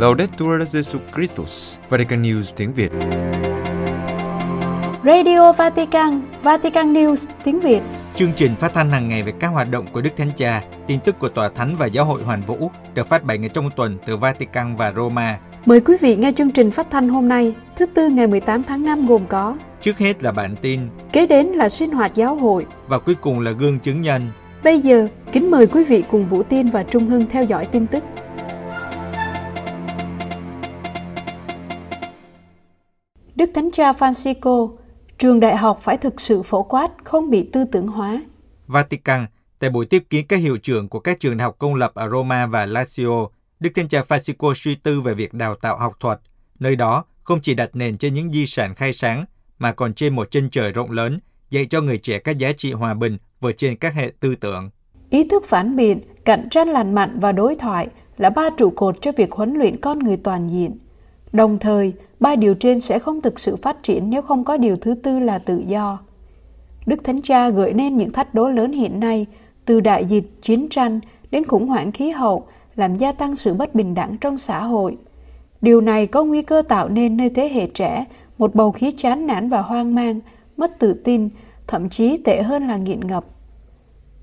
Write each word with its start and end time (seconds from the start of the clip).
Laudetur 0.00 0.62
Jesu 0.72 0.98
Christus, 1.14 1.78
Vatican 1.88 2.22
News 2.22 2.52
tiếng 2.56 2.72
Việt. 2.72 2.92
Radio 5.04 5.52
Vatican, 5.52 6.22
Vatican 6.42 6.92
News 6.94 7.26
tiếng 7.44 7.60
Việt. 7.60 7.80
Chương 8.16 8.32
trình 8.36 8.56
phát 8.56 8.74
thanh 8.74 8.90
hàng 8.90 9.08
ngày 9.08 9.22
về 9.22 9.32
các 9.40 9.48
hoạt 9.48 9.70
động 9.70 9.86
của 9.92 10.00
Đức 10.00 10.10
Thánh 10.16 10.30
Cha, 10.36 10.62
tin 10.86 11.00
tức 11.00 11.18
của 11.18 11.28
Tòa 11.28 11.48
Thánh 11.48 11.76
và 11.78 11.86
Giáo 11.86 12.04
hội 12.04 12.22
Hoàn 12.22 12.42
Vũ 12.42 12.70
được 12.94 13.08
phát 13.08 13.24
bảy 13.24 13.38
ngày 13.38 13.50
trong 13.54 13.70
tuần 13.76 13.98
từ 14.06 14.16
Vatican 14.16 14.76
và 14.76 14.92
Roma. 14.92 15.38
Mời 15.66 15.80
quý 15.80 15.94
vị 16.00 16.16
nghe 16.16 16.32
chương 16.32 16.50
trình 16.50 16.70
phát 16.70 16.90
thanh 16.90 17.08
hôm 17.08 17.28
nay, 17.28 17.54
thứ 17.76 17.86
tư 17.86 18.08
ngày 18.08 18.26
18 18.26 18.62
tháng 18.62 18.84
5 18.84 19.06
gồm 19.06 19.26
có 19.26 19.56
Trước 19.80 19.98
hết 19.98 20.22
là 20.22 20.32
bản 20.32 20.56
tin 20.56 20.80
Kế 21.12 21.26
đến 21.26 21.46
là 21.46 21.68
sinh 21.68 21.92
hoạt 21.92 22.14
giáo 22.14 22.34
hội 22.34 22.66
và 22.88 22.98
cuối 22.98 23.14
cùng 23.14 23.40
là 23.40 23.50
gương 23.50 23.78
chứng 23.78 24.02
nhân. 24.02 24.22
Bây 24.64 24.80
giờ, 24.80 25.08
kính 25.32 25.50
mời 25.50 25.66
quý 25.66 25.84
vị 25.84 26.04
cùng 26.10 26.28
Vũ 26.28 26.42
Tiên 26.42 26.70
và 26.70 26.82
Trung 26.82 27.08
Hưng 27.08 27.26
theo 27.26 27.44
dõi 27.44 27.66
tin 27.66 27.86
tức. 27.86 28.04
Đức 33.40 33.50
Thánh 33.54 33.70
Cha 33.70 33.92
Francisco, 33.92 34.76
trường 35.18 35.40
đại 35.40 35.56
học 35.56 35.78
phải 35.80 35.96
thực 35.96 36.20
sự 36.20 36.42
phổ 36.42 36.62
quát, 36.62 36.90
không 37.04 37.30
bị 37.30 37.48
tư 37.52 37.64
tưởng 37.72 37.86
hóa. 37.86 38.22
Vatican, 38.66 39.26
tại 39.58 39.70
buổi 39.70 39.86
tiếp 39.86 40.04
kiến 40.10 40.26
các 40.26 40.36
hiệu 40.36 40.56
trưởng 40.56 40.88
của 40.88 41.00
các 41.00 41.20
trường 41.20 41.36
đại 41.36 41.44
học 41.44 41.56
công 41.58 41.74
lập 41.74 41.94
ở 41.94 42.08
Roma 42.10 42.46
và 42.46 42.66
Lazio, 42.66 43.28
Đức 43.60 43.70
Thánh 43.74 43.88
Cha 43.88 44.02
Francisco 44.08 44.54
suy 44.54 44.74
tư 44.74 45.00
về 45.00 45.14
việc 45.14 45.34
đào 45.34 45.54
tạo 45.54 45.76
học 45.78 45.92
thuật. 46.00 46.20
Nơi 46.58 46.76
đó 46.76 47.04
không 47.22 47.40
chỉ 47.40 47.54
đặt 47.54 47.70
nền 47.72 47.98
trên 47.98 48.14
những 48.14 48.32
di 48.32 48.46
sản 48.46 48.74
khai 48.74 48.92
sáng, 48.92 49.24
mà 49.58 49.72
còn 49.72 49.94
trên 49.94 50.16
một 50.16 50.30
chân 50.30 50.50
trời 50.50 50.72
rộng 50.72 50.90
lớn, 50.90 51.20
dạy 51.50 51.66
cho 51.66 51.80
người 51.80 51.98
trẻ 51.98 52.18
các 52.18 52.38
giá 52.38 52.52
trị 52.52 52.72
hòa 52.72 52.94
bình 52.94 53.18
vượt 53.40 53.52
trên 53.56 53.76
các 53.76 53.94
hệ 53.94 54.12
tư 54.20 54.34
tưởng. 54.34 54.70
Ý 55.10 55.28
thức 55.28 55.44
phản 55.46 55.76
biện, 55.76 56.00
cạnh 56.24 56.48
tranh 56.50 56.68
lành 56.68 56.94
mạnh 56.94 57.18
và 57.20 57.32
đối 57.32 57.54
thoại 57.54 57.88
là 58.16 58.30
ba 58.30 58.50
trụ 58.56 58.70
cột 58.70 59.00
cho 59.00 59.12
việc 59.16 59.32
huấn 59.32 59.54
luyện 59.54 59.80
con 59.80 59.98
người 59.98 60.16
toàn 60.16 60.48
diện. 60.48 60.78
Đồng 61.32 61.58
thời, 61.58 61.92
ba 62.20 62.36
điều 62.36 62.54
trên 62.54 62.80
sẽ 62.80 62.98
không 62.98 63.20
thực 63.20 63.38
sự 63.38 63.56
phát 63.56 63.82
triển 63.82 64.10
nếu 64.10 64.22
không 64.22 64.44
có 64.44 64.56
điều 64.56 64.76
thứ 64.76 64.94
tư 64.94 65.18
là 65.18 65.38
tự 65.38 65.62
do. 65.66 65.98
Đức 66.86 67.04
Thánh 67.04 67.22
Cha 67.22 67.48
gợi 67.48 67.72
nên 67.72 67.96
những 67.96 68.12
thách 68.12 68.34
đố 68.34 68.48
lớn 68.48 68.72
hiện 68.72 69.00
nay, 69.00 69.26
từ 69.64 69.80
đại 69.80 70.04
dịch, 70.04 70.24
chiến 70.42 70.68
tranh 70.68 71.00
đến 71.30 71.44
khủng 71.44 71.66
hoảng 71.66 71.92
khí 71.92 72.10
hậu, 72.10 72.46
làm 72.76 72.94
gia 72.94 73.12
tăng 73.12 73.34
sự 73.34 73.54
bất 73.54 73.74
bình 73.74 73.94
đẳng 73.94 74.16
trong 74.20 74.38
xã 74.38 74.62
hội. 74.62 74.96
Điều 75.60 75.80
này 75.80 76.06
có 76.06 76.24
nguy 76.24 76.42
cơ 76.42 76.62
tạo 76.68 76.88
nên 76.88 77.16
nơi 77.16 77.30
thế 77.30 77.48
hệ 77.48 77.66
trẻ 77.66 78.04
một 78.38 78.54
bầu 78.54 78.70
khí 78.70 78.92
chán 78.96 79.26
nản 79.26 79.48
và 79.48 79.62
hoang 79.62 79.94
mang, 79.94 80.20
mất 80.56 80.78
tự 80.78 80.92
tin, 80.92 81.28
thậm 81.66 81.88
chí 81.88 82.16
tệ 82.16 82.42
hơn 82.42 82.68
là 82.68 82.76
nghiện 82.76 83.06
ngập. 83.06 83.24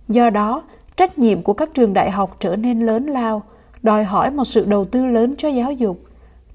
Do 0.09 0.29
đó, 0.29 0.63
trách 0.95 1.19
nhiệm 1.19 1.41
của 1.41 1.53
các 1.53 1.73
trường 1.73 1.93
đại 1.93 2.11
học 2.11 2.35
trở 2.39 2.55
nên 2.55 2.79
lớn 2.79 3.05
lao, 3.05 3.43
đòi 3.81 4.03
hỏi 4.03 4.31
một 4.31 4.43
sự 4.43 4.65
đầu 4.65 4.85
tư 4.85 5.07
lớn 5.07 5.35
cho 5.37 5.47
giáo 5.47 5.71
dục. 5.71 5.99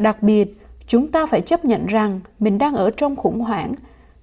Đặc 0.02 0.22
biệt, 0.22 0.56
chúng 0.86 1.08
ta 1.08 1.26
phải 1.26 1.40
chấp 1.40 1.64
nhận 1.64 1.86
rằng 1.86 2.20
mình 2.38 2.58
đang 2.58 2.74
ở 2.74 2.90
trong 2.90 3.16
khủng 3.16 3.40
hoảng, 3.40 3.72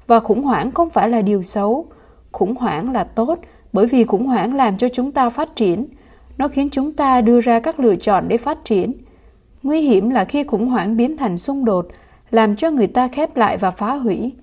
và 0.08 0.20
khủng 0.20 0.42
hoảng 0.42 0.72
không 0.72 0.90
phải 0.90 1.10
là 1.10 1.22
điều 1.22 1.42
xấu. 1.42 1.86
Khủng 2.32 2.56
hoảng 2.56 2.92
là 2.92 3.04
tốt 3.04 3.40
bởi 3.74 3.88
vì 3.88 4.04
khủng 4.04 4.26
hoảng 4.26 4.56
làm 4.56 4.78
cho 4.78 4.88
chúng 4.88 5.12
ta 5.12 5.30
phát 5.30 5.56
triển. 5.56 5.86
Nó 6.38 6.48
khiến 6.48 6.70
chúng 6.70 6.94
ta 6.94 7.22
đưa 7.22 7.42
ra 7.42 7.60
các 7.60 7.80
lựa 7.80 7.96
chọn 7.96 8.28
để 8.28 8.38
phát 8.38 8.64
triển. 8.64 8.94
Nguy 9.64 9.82
hiểm 9.82 10.10
là 10.10 10.26
khi 10.26 10.44
khủng 10.44 10.66
hoảng 10.66 10.98
biến 10.98 11.18
thành 11.18 11.38
xung 11.38 11.66
đột, 11.66 11.88
làm 12.32 12.56
cho 12.56 12.72
người 12.72 12.88
ta 12.88 13.08
khép 13.08 13.36
lại 13.36 13.58
và 13.58 13.72
phá 13.72 13.94
hủy. 13.94 14.34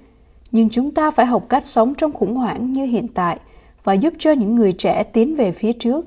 Nhưng 0.51 0.69
chúng 0.69 0.91
ta 0.91 1.11
phải 1.11 1.27
học 1.27 1.47
cách 1.49 1.67
sống 1.67 1.95
trong 1.95 2.13
khủng 2.13 2.35
hoảng 2.35 2.73
như 2.73 2.85
hiện 2.85 3.09
tại 3.09 3.39
và 3.85 3.93
giúp 3.93 4.15
cho 4.19 4.33
những 4.33 4.55
người 4.55 4.73
trẻ 4.73 5.03
tiến 5.03 5.37
về 5.37 5.53
phía 5.53 5.73
trước. 5.73 6.07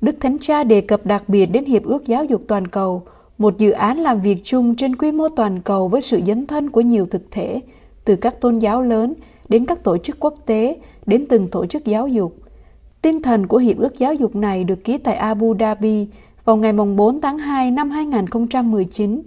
Đức 0.00 0.16
Thánh 0.20 0.38
Cha 0.38 0.64
đề 0.64 0.80
cập 0.80 1.06
đặc 1.06 1.28
biệt 1.28 1.46
đến 1.46 1.64
Hiệp 1.64 1.84
ước 1.84 2.06
Giáo 2.06 2.24
dục 2.24 2.42
Toàn 2.48 2.66
cầu, 2.68 3.02
một 3.38 3.58
dự 3.58 3.70
án 3.70 3.98
làm 3.98 4.20
việc 4.20 4.40
chung 4.44 4.74
trên 4.74 4.96
quy 4.96 5.12
mô 5.12 5.28
toàn 5.28 5.60
cầu 5.60 5.88
với 5.88 6.00
sự 6.00 6.20
dấn 6.26 6.46
thân 6.46 6.70
của 6.70 6.80
nhiều 6.80 7.06
thực 7.06 7.30
thể, 7.30 7.60
từ 8.04 8.16
các 8.16 8.40
tôn 8.40 8.58
giáo 8.58 8.82
lớn 8.82 9.14
đến 9.48 9.66
các 9.66 9.84
tổ 9.84 9.98
chức 9.98 10.16
quốc 10.20 10.34
tế, 10.46 10.76
đến 11.06 11.26
từng 11.28 11.48
tổ 11.48 11.66
chức 11.66 11.84
giáo 11.84 12.08
dục. 12.08 12.36
Tinh 13.02 13.22
thần 13.22 13.46
của 13.46 13.58
Hiệp 13.58 13.78
ước 13.78 13.98
Giáo 13.98 14.14
dục 14.14 14.36
này 14.36 14.64
được 14.64 14.84
ký 14.84 14.98
tại 14.98 15.16
Abu 15.16 15.54
Dhabi 15.60 16.08
vào 16.44 16.56
ngày 16.56 16.72
4 16.72 17.20
tháng 17.20 17.38
2 17.38 17.70
năm 17.70 17.90
2019 17.90 19.22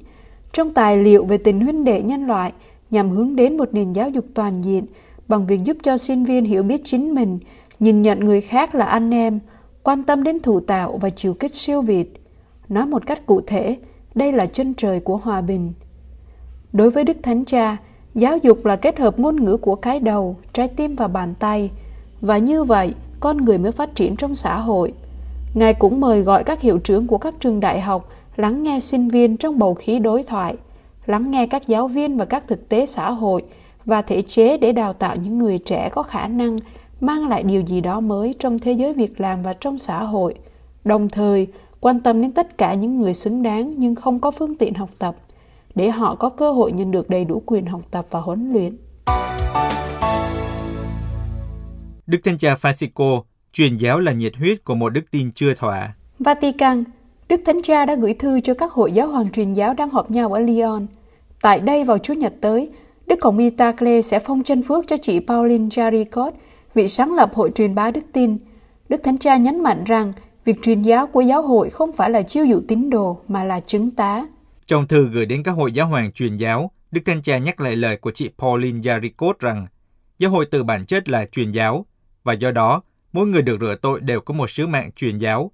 trong 0.53 0.73
tài 0.73 0.97
liệu 0.97 1.25
về 1.25 1.37
tình 1.37 1.61
huynh 1.61 1.83
đệ 1.83 2.01
nhân 2.01 2.27
loại 2.27 2.53
nhằm 2.91 3.09
hướng 3.09 3.35
đến 3.35 3.57
một 3.57 3.69
nền 3.71 3.93
giáo 3.93 4.09
dục 4.09 4.25
toàn 4.33 4.61
diện 4.61 4.85
bằng 5.27 5.47
việc 5.47 5.63
giúp 5.63 5.77
cho 5.83 5.97
sinh 5.97 6.23
viên 6.23 6.45
hiểu 6.45 6.63
biết 6.63 6.81
chính 6.83 7.13
mình, 7.13 7.39
nhìn 7.79 8.01
nhận 8.01 8.19
người 8.19 8.41
khác 8.41 8.75
là 8.75 8.85
anh 8.85 9.13
em, 9.13 9.39
quan 9.83 10.03
tâm 10.03 10.23
đến 10.23 10.39
thủ 10.39 10.59
tạo 10.59 10.97
và 11.01 11.09
chiều 11.09 11.33
kích 11.33 11.53
siêu 11.53 11.81
việt. 11.81 12.13
Nói 12.69 12.85
một 12.85 13.05
cách 13.05 13.25
cụ 13.25 13.41
thể, 13.41 13.77
đây 14.19 14.31
là 14.31 14.45
chân 14.45 14.73
trời 14.73 14.99
của 14.99 15.17
hòa 15.17 15.41
bình. 15.41 15.73
Đối 16.73 16.89
với 16.89 17.03
Đức 17.03 17.17
Thánh 17.23 17.45
Cha, 17.45 17.77
giáo 18.15 18.37
dục 18.37 18.65
là 18.65 18.75
kết 18.75 18.99
hợp 18.99 19.19
ngôn 19.19 19.43
ngữ 19.43 19.57
của 19.57 19.75
cái 19.75 19.99
đầu, 19.99 20.35
trái 20.53 20.67
tim 20.67 20.95
và 20.95 21.07
bàn 21.07 21.33
tay, 21.39 21.71
và 22.21 22.37
như 22.37 22.63
vậy 22.63 22.93
con 23.19 23.37
người 23.37 23.57
mới 23.57 23.71
phát 23.71 23.95
triển 23.95 24.15
trong 24.15 24.35
xã 24.35 24.59
hội. 24.59 24.93
Ngài 25.53 25.73
cũng 25.73 26.01
mời 26.01 26.21
gọi 26.21 26.43
các 26.43 26.61
hiệu 26.61 26.77
trưởng 26.77 27.07
của 27.07 27.17
các 27.17 27.33
trường 27.39 27.59
đại 27.59 27.81
học 27.81 28.09
lắng 28.35 28.63
nghe 28.63 28.79
sinh 28.79 29.09
viên 29.09 29.37
trong 29.37 29.59
bầu 29.59 29.73
khí 29.73 29.99
đối 29.99 30.23
thoại, 30.23 30.55
lắng 31.05 31.31
nghe 31.31 31.47
các 31.47 31.67
giáo 31.67 31.87
viên 31.87 32.17
và 32.17 32.25
các 32.25 32.47
thực 32.47 32.69
tế 32.69 32.85
xã 32.85 33.11
hội 33.11 33.43
và 33.85 34.01
thể 34.01 34.21
chế 34.21 34.57
để 34.57 34.71
đào 34.71 34.93
tạo 34.93 35.15
những 35.15 35.37
người 35.37 35.57
trẻ 35.57 35.89
có 35.91 36.03
khả 36.03 36.27
năng 36.27 36.57
mang 37.01 37.27
lại 37.27 37.43
điều 37.43 37.61
gì 37.61 37.81
đó 37.81 37.99
mới 37.99 38.35
trong 38.39 38.59
thế 38.59 38.71
giới 38.71 38.93
việc 38.93 39.21
làm 39.21 39.43
và 39.43 39.53
trong 39.53 39.77
xã 39.77 40.03
hội, 40.03 40.35
đồng 40.85 41.09
thời 41.09 41.47
quan 41.81 41.99
tâm 41.99 42.21
đến 42.21 42.31
tất 42.31 42.57
cả 42.57 42.73
những 42.73 42.99
người 42.99 43.13
xứng 43.13 43.43
đáng 43.43 43.73
nhưng 43.77 43.95
không 43.95 44.19
có 44.19 44.31
phương 44.31 44.55
tiện 44.55 44.73
học 44.73 44.89
tập, 44.99 45.15
để 45.75 45.89
họ 45.89 46.15
có 46.15 46.29
cơ 46.29 46.51
hội 46.51 46.71
nhận 46.71 46.91
được 46.91 47.09
đầy 47.09 47.25
đủ 47.25 47.41
quyền 47.45 47.65
học 47.65 47.81
tập 47.91 48.05
và 48.09 48.19
huấn 48.19 48.51
luyện. 48.51 48.77
Đức 52.07 52.17
Thánh 52.23 52.37
Cha 52.37 52.55
Francisco, 52.55 53.21
truyền 53.53 53.77
giáo 53.77 53.99
là 53.99 54.11
nhiệt 54.11 54.35
huyết 54.35 54.63
của 54.63 54.75
một 54.75 54.89
đức 54.89 55.01
tin 55.11 55.31
chưa 55.31 55.53
thỏa. 55.53 55.95
Vatican, 56.19 56.83
Đức 57.29 57.41
Thánh 57.45 57.61
Cha 57.61 57.85
đã 57.85 57.95
gửi 57.95 58.13
thư 58.13 58.39
cho 58.41 58.53
các 58.53 58.71
hội 58.71 58.91
giáo 58.91 59.07
hoàng 59.07 59.31
truyền 59.31 59.53
giáo 59.53 59.73
đang 59.73 59.89
họp 59.89 60.11
nhau 60.11 60.33
ở 60.33 60.39
Lyon. 60.39 60.87
Tại 61.41 61.59
đây 61.59 61.83
vào 61.83 61.97
Chủ 61.97 62.13
nhật 62.13 62.33
tới, 62.41 62.69
Đức 63.07 63.23
Hồng 63.23 63.37
Y 63.37 63.49
Tacle 63.49 64.01
sẽ 64.01 64.19
phong 64.19 64.43
chân 64.43 64.63
phước 64.63 64.87
cho 64.87 64.97
chị 64.97 65.19
Pauline 65.19 65.67
Jaricot, 65.67 66.31
vị 66.73 66.87
sáng 66.87 67.13
lập 67.13 67.33
hội 67.33 67.51
truyền 67.55 67.75
bá 67.75 67.91
đức 67.91 68.05
tin. 68.13 68.37
Đức 68.89 69.01
Thánh 69.03 69.17
Cha 69.17 69.37
nhấn 69.37 69.63
mạnh 69.63 69.83
rằng 69.83 70.11
việc 70.45 70.61
truyền 70.61 70.81
giáo 70.81 71.07
của 71.07 71.21
giáo 71.21 71.41
hội 71.41 71.69
không 71.69 71.91
phải 71.93 72.09
là 72.09 72.21
chiêu 72.21 72.45
dụ 72.45 72.61
tín 72.67 72.89
đồ 72.89 73.21
mà 73.27 73.43
là 73.43 73.59
chứng 73.59 73.91
tá. 73.91 74.25
Trong 74.65 74.87
thư 74.87 75.07
gửi 75.07 75.25
đến 75.25 75.43
các 75.43 75.51
hội 75.51 75.71
giáo 75.71 75.87
hoàng 75.87 76.11
truyền 76.11 76.37
giáo, 76.37 76.71
Đức 76.91 77.01
Thánh 77.05 77.21
Cha 77.21 77.37
nhắc 77.37 77.61
lại 77.61 77.75
lời 77.75 77.97
của 77.97 78.11
chị 78.11 78.29
Pauline 78.37 78.79
Jaricot 78.79 79.33
rằng 79.39 79.67
giáo 80.19 80.31
hội 80.31 80.45
từ 80.51 80.63
bản 80.63 80.85
chất 80.85 81.09
là 81.09 81.25
truyền 81.25 81.51
giáo 81.51 81.85
và 82.23 82.33
do 82.33 82.51
đó 82.51 82.81
mỗi 83.13 83.27
người 83.27 83.41
được 83.41 83.57
rửa 83.61 83.75
tội 83.81 83.99
đều 83.99 84.21
có 84.21 84.33
một 84.33 84.49
sứ 84.49 84.67
mạng 84.67 84.91
truyền 84.95 85.17
giáo. 85.17 85.51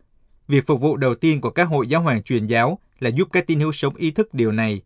Việc 0.47 0.67
phục 0.67 0.81
vụ 0.81 0.97
đầu 0.97 1.15
tiên 1.15 1.41
của 1.41 1.49
các 1.49 1.63
hội 1.63 1.87
giáo 1.87 2.01
hoàng 2.01 2.23
truyền 2.23 2.45
giáo 2.45 2.79
là 2.99 3.09
giúp 3.09 3.27
các 3.31 3.47
tín 3.47 3.59
hữu 3.59 3.71
sống 3.71 3.95
ý 3.95 4.11
thức 4.11 4.33
điều 4.33 4.51
này. 4.51 4.81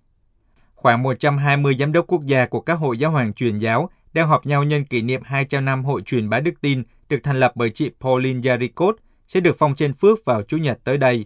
Khoảng 0.75 1.03
120 1.03 1.75
giám 1.79 1.91
đốc 1.91 2.07
quốc 2.07 2.25
gia 2.25 2.45
của 2.45 2.61
các 2.61 2.73
hội 2.73 2.97
giáo 2.97 3.11
hoàng 3.11 3.33
truyền 3.33 3.57
giáo 3.57 3.89
đang 4.13 4.27
họp 4.27 4.45
nhau 4.45 4.63
nhân 4.63 4.85
kỷ 4.85 5.01
niệm 5.01 5.21
200 5.23 5.65
năm 5.65 5.85
hội 5.85 6.01
truyền 6.01 6.29
bá 6.29 6.39
đức 6.39 6.61
tin 6.61 6.83
được 7.09 7.19
thành 7.23 7.39
lập 7.39 7.51
bởi 7.55 7.69
chị 7.69 7.91
Pauline 8.01 8.39
Jaricot 8.39 8.93
sẽ 9.29 9.39
được 9.39 9.55
phong 9.59 9.75
trên 9.75 9.93
phước 9.93 10.25
vào 10.25 10.41
Chủ 10.43 10.57
nhật 10.57 10.79
tới 10.83 10.97
đây. 10.97 11.25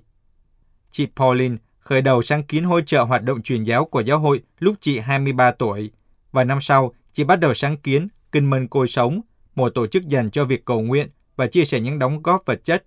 Chị 0.91 1.07
Pauline 1.15 1.55
khởi 1.79 2.01
đầu 2.01 2.21
sáng 2.21 2.43
kiến 2.43 2.63
hỗ 2.63 2.81
trợ 2.81 3.03
hoạt 3.03 3.23
động 3.23 3.41
truyền 3.41 3.63
giáo 3.63 3.85
của 3.85 4.01
giáo 4.01 4.19
hội 4.19 4.41
lúc 4.59 4.75
chị 4.79 4.99
23 4.99 5.51
tuổi. 5.51 5.91
Và 6.31 6.43
năm 6.43 6.61
sau, 6.61 6.93
chị 7.13 7.23
bắt 7.23 7.35
đầu 7.35 7.53
sáng 7.53 7.77
kiến 7.77 8.07
Kinh 8.31 8.49
Mân 8.49 8.67
Côi 8.67 8.87
Sống, 8.87 9.21
một 9.55 9.69
tổ 9.69 9.87
chức 9.87 10.07
dành 10.07 10.31
cho 10.31 10.45
việc 10.45 10.65
cầu 10.65 10.81
nguyện 10.81 11.09
và 11.35 11.47
chia 11.47 11.65
sẻ 11.65 11.79
những 11.79 11.99
đóng 11.99 12.21
góp 12.21 12.43
vật 12.45 12.63
chất. 12.63 12.83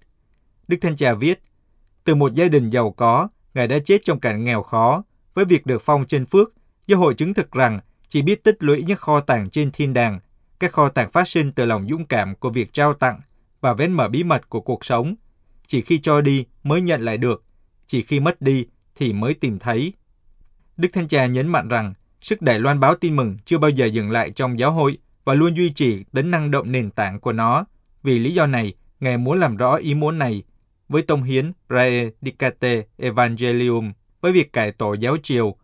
Đức 0.68 0.76
Thanh 0.80 0.96
Trà 0.96 1.14
viết, 1.14 1.42
từ 2.04 2.14
một 2.14 2.34
gia 2.34 2.48
đình 2.48 2.70
giàu 2.70 2.90
có, 2.90 3.28
Ngài 3.54 3.68
đã 3.68 3.78
chết 3.84 3.98
trong 4.04 4.20
cảnh 4.20 4.44
nghèo 4.44 4.62
khó. 4.62 5.02
Với 5.34 5.44
việc 5.44 5.66
được 5.66 5.82
phong 5.82 6.06
trên 6.06 6.26
phước, 6.26 6.52
giáo 6.86 7.00
hội 7.00 7.14
chứng 7.14 7.34
thực 7.34 7.50
rằng 7.50 7.80
chỉ 8.08 8.22
biết 8.22 8.44
tích 8.44 8.56
lũy 8.58 8.82
những 8.86 8.96
kho 8.96 9.20
tàng 9.20 9.50
trên 9.50 9.70
thiên 9.70 9.94
đàng, 9.94 10.20
các 10.58 10.72
kho 10.72 10.88
tàng 10.88 11.10
phát 11.10 11.28
sinh 11.28 11.52
từ 11.52 11.64
lòng 11.64 11.86
dũng 11.90 12.06
cảm 12.06 12.34
của 12.34 12.50
việc 12.50 12.72
trao 12.72 12.94
tặng 12.94 13.20
và 13.60 13.74
vén 13.74 13.92
mở 13.92 14.08
bí 14.08 14.24
mật 14.24 14.48
của 14.48 14.60
cuộc 14.60 14.84
sống. 14.84 15.14
Chỉ 15.66 15.80
khi 15.80 15.98
cho 15.98 16.20
đi 16.20 16.44
mới 16.62 16.80
nhận 16.80 17.00
lại 17.00 17.18
được, 17.18 17.44
chỉ 17.86 18.02
khi 18.02 18.20
mất 18.20 18.42
đi 18.42 18.66
thì 18.94 19.12
mới 19.12 19.34
tìm 19.34 19.58
thấy. 19.58 19.92
Đức 20.76 20.88
Thanh 20.92 21.08
Cha 21.08 21.26
nhấn 21.26 21.48
mạnh 21.48 21.68
rằng 21.68 21.94
sức 22.20 22.42
đẩy 22.42 22.58
loan 22.58 22.80
báo 22.80 22.94
tin 22.94 23.16
mừng 23.16 23.36
chưa 23.44 23.58
bao 23.58 23.70
giờ 23.70 23.86
dừng 23.86 24.10
lại 24.10 24.30
trong 24.30 24.58
giáo 24.58 24.72
hội 24.72 24.98
và 25.24 25.34
luôn 25.34 25.56
duy 25.56 25.70
trì 25.70 26.04
tính 26.12 26.30
năng 26.30 26.50
động 26.50 26.72
nền 26.72 26.90
tảng 26.90 27.20
của 27.20 27.32
nó. 27.32 27.64
Vì 28.02 28.18
lý 28.18 28.34
do 28.34 28.46
này, 28.46 28.74
Ngài 29.00 29.18
muốn 29.18 29.40
làm 29.40 29.56
rõ 29.56 29.74
ý 29.74 29.94
muốn 29.94 30.18
này 30.18 30.42
với 30.88 31.02
tông 31.02 31.22
hiến 31.22 31.52
Praedicate 31.68 32.82
Evangelium 32.96 33.92
với 34.20 34.32
việc 34.32 34.52
cải 34.52 34.72
tổ 34.72 34.94
giáo 34.94 35.16
triều. 35.22 35.56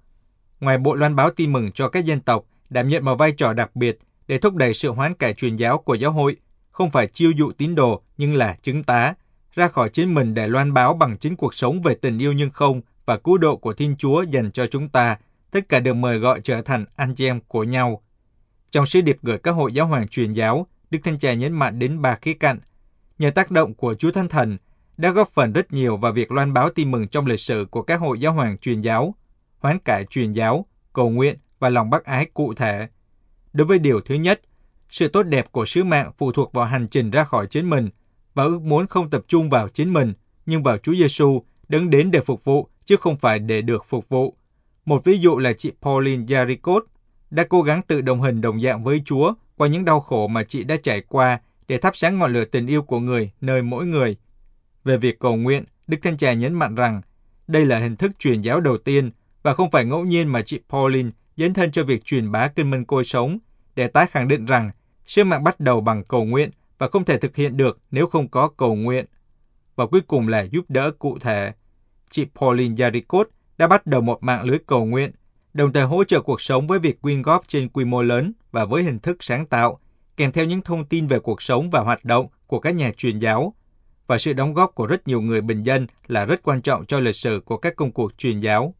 Ngoài 0.60 0.78
bộ 0.78 0.94
loan 0.94 1.16
báo 1.16 1.30
tin 1.30 1.52
mừng 1.52 1.72
cho 1.72 1.88
các 1.88 2.04
dân 2.04 2.20
tộc 2.20 2.44
đảm 2.70 2.88
nhận 2.88 3.04
một 3.04 3.14
vai 3.14 3.32
trò 3.32 3.52
đặc 3.52 3.76
biệt 3.76 3.98
để 4.26 4.38
thúc 4.38 4.54
đẩy 4.54 4.74
sự 4.74 4.90
hoán 4.90 5.14
cải 5.14 5.34
truyền 5.34 5.56
giáo 5.56 5.78
của 5.78 5.94
giáo 5.94 6.12
hội, 6.12 6.36
không 6.72 6.90
phải 6.90 7.06
chiêu 7.06 7.30
dụ 7.30 7.52
tín 7.52 7.74
đồ 7.74 8.02
nhưng 8.16 8.34
là 8.34 8.56
chứng 8.62 8.84
tá, 8.84 9.14
ra 9.52 9.68
khỏi 9.68 9.88
chính 9.88 10.14
mình 10.14 10.34
để 10.34 10.48
loan 10.48 10.72
báo 10.74 10.94
bằng 10.94 11.16
chính 11.16 11.36
cuộc 11.36 11.54
sống 11.54 11.82
về 11.82 11.94
tình 11.94 12.18
yêu 12.18 12.32
nhưng 12.32 12.50
không 12.50 12.80
và 13.06 13.16
cứu 13.16 13.38
độ 13.38 13.56
của 13.56 13.72
Thiên 13.72 13.96
Chúa 13.96 14.22
dành 14.22 14.50
cho 14.50 14.66
chúng 14.70 14.88
ta, 14.88 15.18
tất 15.50 15.68
cả 15.68 15.80
được 15.80 15.94
mời 15.94 16.18
gọi 16.18 16.40
trở 16.44 16.62
thành 16.62 16.84
anh 16.96 17.14
chị 17.14 17.26
em 17.26 17.40
của 17.48 17.64
nhau. 17.64 18.02
Trong 18.70 18.86
sứ 18.86 19.00
điệp 19.00 19.18
gửi 19.22 19.38
các 19.38 19.52
hội 19.52 19.72
giáo 19.72 19.86
hoàng 19.86 20.08
truyền 20.08 20.32
giáo, 20.32 20.66
Đức 20.90 20.98
Thanh 21.04 21.18
Cha 21.18 21.32
nhấn 21.32 21.52
mạnh 21.52 21.78
đến 21.78 22.02
ba 22.02 22.18
khía 22.22 22.34
cạnh. 22.34 22.58
Nhờ 23.18 23.30
tác 23.30 23.50
động 23.50 23.74
của 23.74 23.94
Chúa 23.94 24.10
Thánh 24.10 24.28
Thần, 24.28 24.58
đã 24.96 25.10
góp 25.10 25.28
phần 25.28 25.52
rất 25.52 25.72
nhiều 25.72 25.96
vào 25.96 26.12
việc 26.12 26.32
loan 26.32 26.52
báo 26.52 26.70
tin 26.70 26.90
mừng 26.90 27.08
trong 27.08 27.26
lịch 27.26 27.40
sử 27.40 27.66
của 27.70 27.82
các 27.82 28.00
hội 28.00 28.20
giáo 28.20 28.32
hoàng 28.32 28.58
truyền 28.58 28.80
giáo, 28.80 29.14
hoán 29.58 29.78
cải 29.78 30.04
truyền 30.04 30.32
giáo, 30.32 30.66
cầu 30.92 31.10
nguyện 31.10 31.38
và 31.58 31.68
lòng 31.68 31.90
bác 31.90 32.04
ái 32.04 32.26
cụ 32.34 32.54
thể. 32.54 32.88
Đối 33.52 33.66
với 33.66 33.78
điều 33.78 34.00
thứ 34.00 34.14
nhất, 34.14 34.40
sự 34.92 35.08
tốt 35.08 35.22
đẹp 35.22 35.52
của 35.52 35.64
sứ 35.64 35.84
mạng 35.84 36.10
phụ 36.18 36.32
thuộc 36.32 36.52
vào 36.52 36.64
hành 36.64 36.88
trình 36.88 37.10
ra 37.10 37.24
khỏi 37.24 37.46
chính 37.46 37.70
mình 37.70 37.88
và 38.34 38.44
ước 38.44 38.62
muốn 38.62 38.86
không 38.86 39.10
tập 39.10 39.22
trung 39.28 39.50
vào 39.50 39.68
chính 39.68 39.92
mình, 39.92 40.12
nhưng 40.46 40.62
vào 40.62 40.78
Chúa 40.78 40.94
Giêsu 40.94 41.42
đứng 41.68 41.90
đến 41.90 42.10
để 42.10 42.20
phục 42.20 42.44
vụ 42.44 42.68
chứ 42.84 42.96
không 42.96 43.16
phải 43.16 43.38
để 43.38 43.62
được 43.62 43.84
phục 43.88 44.08
vụ. 44.08 44.34
Một 44.84 45.04
ví 45.04 45.18
dụ 45.18 45.38
là 45.38 45.52
chị 45.52 45.72
Pauline 45.82 46.34
Yaricot 46.34 46.84
đã 47.30 47.44
cố 47.48 47.62
gắng 47.62 47.82
tự 47.82 48.00
đồng 48.00 48.20
hình 48.20 48.40
đồng 48.40 48.60
dạng 48.60 48.84
với 48.84 49.02
Chúa 49.04 49.32
qua 49.56 49.68
những 49.68 49.84
đau 49.84 50.00
khổ 50.00 50.26
mà 50.26 50.44
chị 50.44 50.64
đã 50.64 50.76
trải 50.82 51.00
qua 51.00 51.40
để 51.68 51.78
thắp 51.78 51.96
sáng 51.96 52.18
ngọn 52.18 52.32
lửa 52.32 52.44
tình 52.44 52.66
yêu 52.66 52.82
của 52.82 53.00
người 53.00 53.30
nơi 53.40 53.62
mỗi 53.62 53.86
người. 53.86 54.16
Về 54.84 54.96
việc 54.96 55.18
cầu 55.18 55.36
nguyện, 55.36 55.64
Đức 55.86 55.98
Thanh 56.02 56.16
Cha 56.16 56.32
nhấn 56.32 56.54
mạnh 56.54 56.74
rằng 56.74 57.02
đây 57.48 57.66
là 57.66 57.78
hình 57.78 57.96
thức 57.96 58.18
truyền 58.18 58.40
giáo 58.40 58.60
đầu 58.60 58.78
tiên 58.78 59.10
và 59.42 59.54
không 59.54 59.70
phải 59.70 59.84
ngẫu 59.84 60.04
nhiên 60.04 60.28
mà 60.28 60.42
chị 60.42 60.60
Pauline 60.68 61.10
dấn 61.36 61.54
thân 61.54 61.70
cho 61.70 61.84
việc 61.84 62.04
truyền 62.04 62.32
bá 62.32 62.48
kinh 62.48 62.70
minh 62.70 62.84
côi 62.84 63.04
sống 63.04 63.38
để 63.76 63.88
tái 63.88 64.06
khẳng 64.06 64.28
định 64.28 64.46
rằng 64.46 64.70
sứ 65.06 65.24
mạng 65.24 65.44
bắt 65.44 65.60
đầu 65.60 65.80
bằng 65.80 66.04
cầu 66.04 66.24
nguyện 66.24 66.50
và 66.78 66.88
không 66.88 67.04
thể 67.04 67.18
thực 67.18 67.36
hiện 67.36 67.56
được 67.56 67.78
nếu 67.90 68.06
không 68.06 68.28
có 68.28 68.48
cầu 68.48 68.74
nguyện. 68.74 69.04
Và 69.76 69.86
cuối 69.86 70.00
cùng 70.00 70.28
là 70.28 70.42
giúp 70.42 70.64
đỡ 70.68 70.90
cụ 70.98 71.18
thể. 71.18 71.52
Chị 72.10 72.26
Pauline 72.40 72.84
Yaricot 72.84 73.28
đã 73.58 73.66
bắt 73.66 73.86
đầu 73.86 74.00
một 74.00 74.22
mạng 74.22 74.44
lưới 74.44 74.58
cầu 74.66 74.84
nguyện, 74.84 75.12
đồng 75.54 75.72
thời 75.72 75.84
hỗ 75.84 76.04
trợ 76.04 76.20
cuộc 76.20 76.40
sống 76.40 76.66
với 76.66 76.78
việc 76.78 77.02
quyên 77.02 77.22
góp 77.22 77.48
trên 77.48 77.68
quy 77.68 77.84
mô 77.84 78.02
lớn 78.02 78.32
và 78.52 78.64
với 78.64 78.82
hình 78.82 78.98
thức 78.98 79.16
sáng 79.20 79.46
tạo, 79.46 79.78
kèm 80.16 80.32
theo 80.32 80.44
những 80.44 80.62
thông 80.62 80.84
tin 80.84 81.06
về 81.06 81.18
cuộc 81.18 81.42
sống 81.42 81.70
và 81.70 81.80
hoạt 81.80 82.04
động 82.04 82.26
của 82.46 82.60
các 82.60 82.74
nhà 82.74 82.92
truyền 82.96 83.18
giáo. 83.18 83.52
Và 84.06 84.18
sự 84.18 84.32
đóng 84.32 84.54
góp 84.54 84.74
của 84.74 84.86
rất 84.86 85.08
nhiều 85.08 85.20
người 85.20 85.40
bình 85.40 85.62
dân 85.62 85.86
là 86.06 86.24
rất 86.24 86.42
quan 86.42 86.62
trọng 86.62 86.86
cho 86.86 87.00
lịch 87.00 87.16
sử 87.16 87.40
của 87.44 87.56
các 87.56 87.76
công 87.76 87.92
cuộc 87.92 88.18
truyền 88.18 88.40
giáo. 88.40 88.72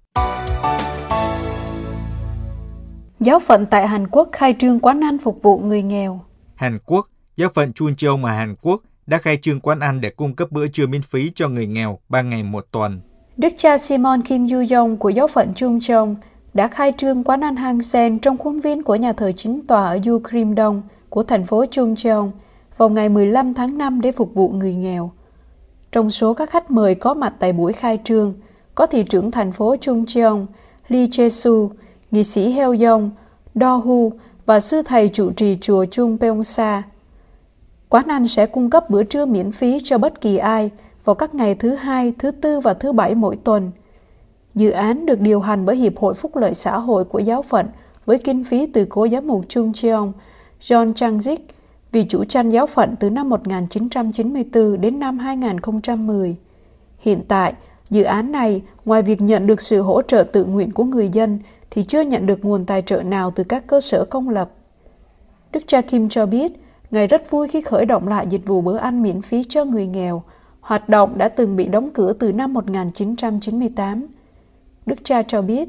Giáo 3.24 3.38
phận 3.38 3.66
tại 3.66 3.88
Hàn 3.88 4.06
Quốc 4.06 4.28
khai 4.32 4.54
trương 4.58 4.80
quán 4.80 5.04
ăn 5.04 5.18
phục 5.18 5.42
vụ 5.42 5.58
người 5.58 5.82
nghèo. 5.82 6.20
Hàn 6.54 6.78
Quốc, 6.86 7.06
giáo 7.36 7.48
phận 7.54 7.72
Chuncheon 7.72 8.16
mà 8.16 8.32
Hàn 8.32 8.54
Quốc 8.62 8.82
đã 9.06 9.18
khai 9.18 9.38
trương 9.42 9.60
quán 9.60 9.80
ăn 9.80 10.00
để 10.00 10.10
cung 10.10 10.34
cấp 10.34 10.52
bữa 10.52 10.68
trưa 10.68 10.86
miễn 10.86 11.02
phí 11.02 11.32
cho 11.34 11.48
người 11.48 11.66
nghèo 11.66 11.98
3 12.08 12.22
ngày 12.22 12.42
một 12.42 12.66
tuần. 12.70 13.00
Đức 13.36 13.52
cha 13.56 13.78
Simon 13.78 14.22
Kim 14.22 14.46
Yu 14.48 14.76
Yong 14.76 14.96
của 14.96 15.08
giáo 15.08 15.26
phận 15.26 15.54
Trung 15.54 15.80
Chong 15.80 16.16
đã 16.54 16.68
khai 16.68 16.92
trương 16.96 17.24
quán 17.24 17.44
ăn 17.44 17.56
hang 17.56 17.82
sen 17.82 18.18
trong 18.18 18.38
khuôn 18.38 18.60
viên 18.60 18.82
của 18.82 18.94
nhà 18.94 19.12
thờ 19.12 19.32
chính 19.36 19.66
tòa 19.66 19.86
ở 19.86 19.98
Yu 20.06 20.20
Krim 20.30 20.56
Dong 20.56 20.82
của 21.08 21.22
thành 21.22 21.44
phố 21.44 21.66
Trung 21.66 21.96
Cheong 21.96 22.32
vào 22.76 22.88
ngày 22.88 23.08
15 23.08 23.54
tháng 23.54 23.78
5 23.78 24.00
để 24.00 24.12
phục 24.12 24.34
vụ 24.34 24.48
người 24.48 24.74
nghèo. 24.74 25.12
Trong 25.92 26.10
số 26.10 26.34
các 26.34 26.50
khách 26.50 26.70
mời 26.70 26.94
có 26.94 27.14
mặt 27.14 27.34
tại 27.38 27.52
buổi 27.52 27.72
khai 27.72 27.98
trương, 28.04 28.34
có 28.74 28.86
thị 28.86 29.04
trưởng 29.08 29.30
thành 29.30 29.52
phố 29.52 29.76
Trung 29.80 30.06
Cheong, 30.06 30.46
Lee 30.88 31.06
Jae-su, 31.06 31.68
nghị 32.12 32.22
sĩ 32.24 32.50
Heo 32.50 32.74
Yong, 32.84 33.10
Do 33.54 33.76
Hu 33.76 34.12
và 34.46 34.60
sư 34.60 34.82
thầy 34.82 35.08
trụ 35.08 35.32
trì 35.32 35.58
chùa 35.60 35.84
Chung 35.84 36.18
Peongsa. 36.18 36.82
Quán 37.88 38.06
ăn 38.08 38.26
sẽ 38.26 38.46
cung 38.46 38.70
cấp 38.70 38.90
bữa 38.90 39.02
trưa 39.02 39.26
miễn 39.26 39.52
phí 39.52 39.78
cho 39.84 39.98
bất 39.98 40.20
kỳ 40.20 40.36
ai 40.36 40.70
vào 41.04 41.14
các 41.14 41.34
ngày 41.34 41.54
thứ 41.54 41.74
hai, 41.74 42.12
thứ 42.18 42.30
tư 42.30 42.60
và 42.60 42.74
thứ 42.74 42.92
bảy 42.92 43.14
mỗi 43.14 43.36
tuần. 43.36 43.70
Dự 44.54 44.70
án 44.70 45.06
được 45.06 45.20
điều 45.20 45.40
hành 45.40 45.66
bởi 45.66 45.76
Hiệp 45.76 45.98
hội 45.98 46.14
Phúc 46.14 46.36
lợi 46.36 46.54
xã 46.54 46.78
hội 46.78 47.04
của 47.04 47.18
giáo 47.18 47.42
phận 47.42 47.66
với 48.06 48.18
kinh 48.18 48.44
phí 48.44 48.66
từ 48.66 48.86
cố 48.88 49.08
giám 49.08 49.26
mục 49.26 49.44
Chung 49.48 49.72
Cheong, 49.72 50.12
John 50.60 50.92
Chang-jik, 50.92 51.38
vì 51.92 52.04
chủ 52.04 52.24
tranh 52.24 52.50
giáo 52.50 52.66
phận 52.66 52.94
từ 53.00 53.10
năm 53.10 53.28
1994 53.28 54.80
đến 54.80 55.00
năm 55.00 55.18
2010. 55.18 56.36
Hiện 56.98 57.22
tại, 57.28 57.54
dự 57.90 58.02
án 58.02 58.32
này, 58.32 58.62
ngoài 58.84 59.02
việc 59.02 59.20
nhận 59.20 59.46
được 59.46 59.60
sự 59.60 59.82
hỗ 59.82 60.02
trợ 60.02 60.22
tự 60.22 60.44
nguyện 60.44 60.72
của 60.72 60.84
người 60.84 61.08
dân, 61.08 61.38
thì 61.74 61.84
chưa 61.84 62.00
nhận 62.00 62.26
được 62.26 62.44
nguồn 62.44 62.64
tài 62.64 62.82
trợ 62.82 63.02
nào 63.02 63.30
từ 63.30 63.44
các 63.44 63.66
cơ 63.66 63.80
sở 63.80 64.04
công 64.04 64.28
lập. 64.28 64.50
Đức 65.52 65.60
cha 65.66 65.80
Kim 65.80 66.08
cho 66.08 66.26
biết, 66.26 66.52
Ngài 66.92 67.06
rất 67.06 67.30
vui 67.30 67.48
khi 67.48 67.60
khởi 67.60 67.86
động 67.86 68.08
lại 68.08 68.26
dịch 68.26 68.46
vụ 68.46 68.60
bữa 68.60 68.76
ăn 68.76 69.02
miễn 69.02 69.22
phí 69.22 69.44
cho 69.48 69.64
người 69.64 69.86
nghèo. 69.86 70.22
Hoạt 70.60 70.88
động 70.88 71.18
đã 71.18 71.28
từng 71.28 71.56
bị 71.56 71.66
đóng 71.66 71.90
cửa 71.94 72.12
từ 72.12 72.32
năm 72.32 72.52
1998. 72.52 74.06
Đức 74.86 75.04
cha 75.04 75.22
cho 75.22 75.42
biết, 75.42 75.68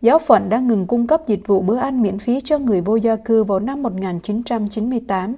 giáo 0.00 0.18
phận 0.18 0.48
đã 0.48 0.58
ngừng 0.58 0.86
cung 0.86 1.06
cấp 1.06 1.22
dịch 1.26 1.46
vụ 1.46 1.60
bữa 1.60 1.76
ăn 1.76 2.02
miễn 2.02 2.18
phí 2.18 2.40
cho 2.44 2.58
người 2.58 2.80
vô 2.80 2.96
gia 2.96 3.16
cư 3.16 3.44
vào 3.44 3.58
năm 3.58 3.82
1998. 3.82 5.34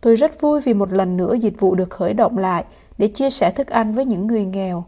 Tôi 0.00 0.16
rất 0.16 0.40
vui 0.40 0.60
vì 0.60 0.74
một 0.74 0.92
lần 0.92 1.16
nữa 1.16 1.34
dịch 1.34 1.60
vụ 1.60 1.74
được 1.74 1.90
khởi 1.90 2.14
động 2.14 2.38
lại 2.38 2.64
để 2.98 3.08
chia 3.08 3.30
sẻ 3.30 3.50
thức 3.50 3.66
ăn 3.66 3.94
với 3.94 4.04
những 4.04 4.26
người 4.26 4.44
nghèo. 4.44 4.84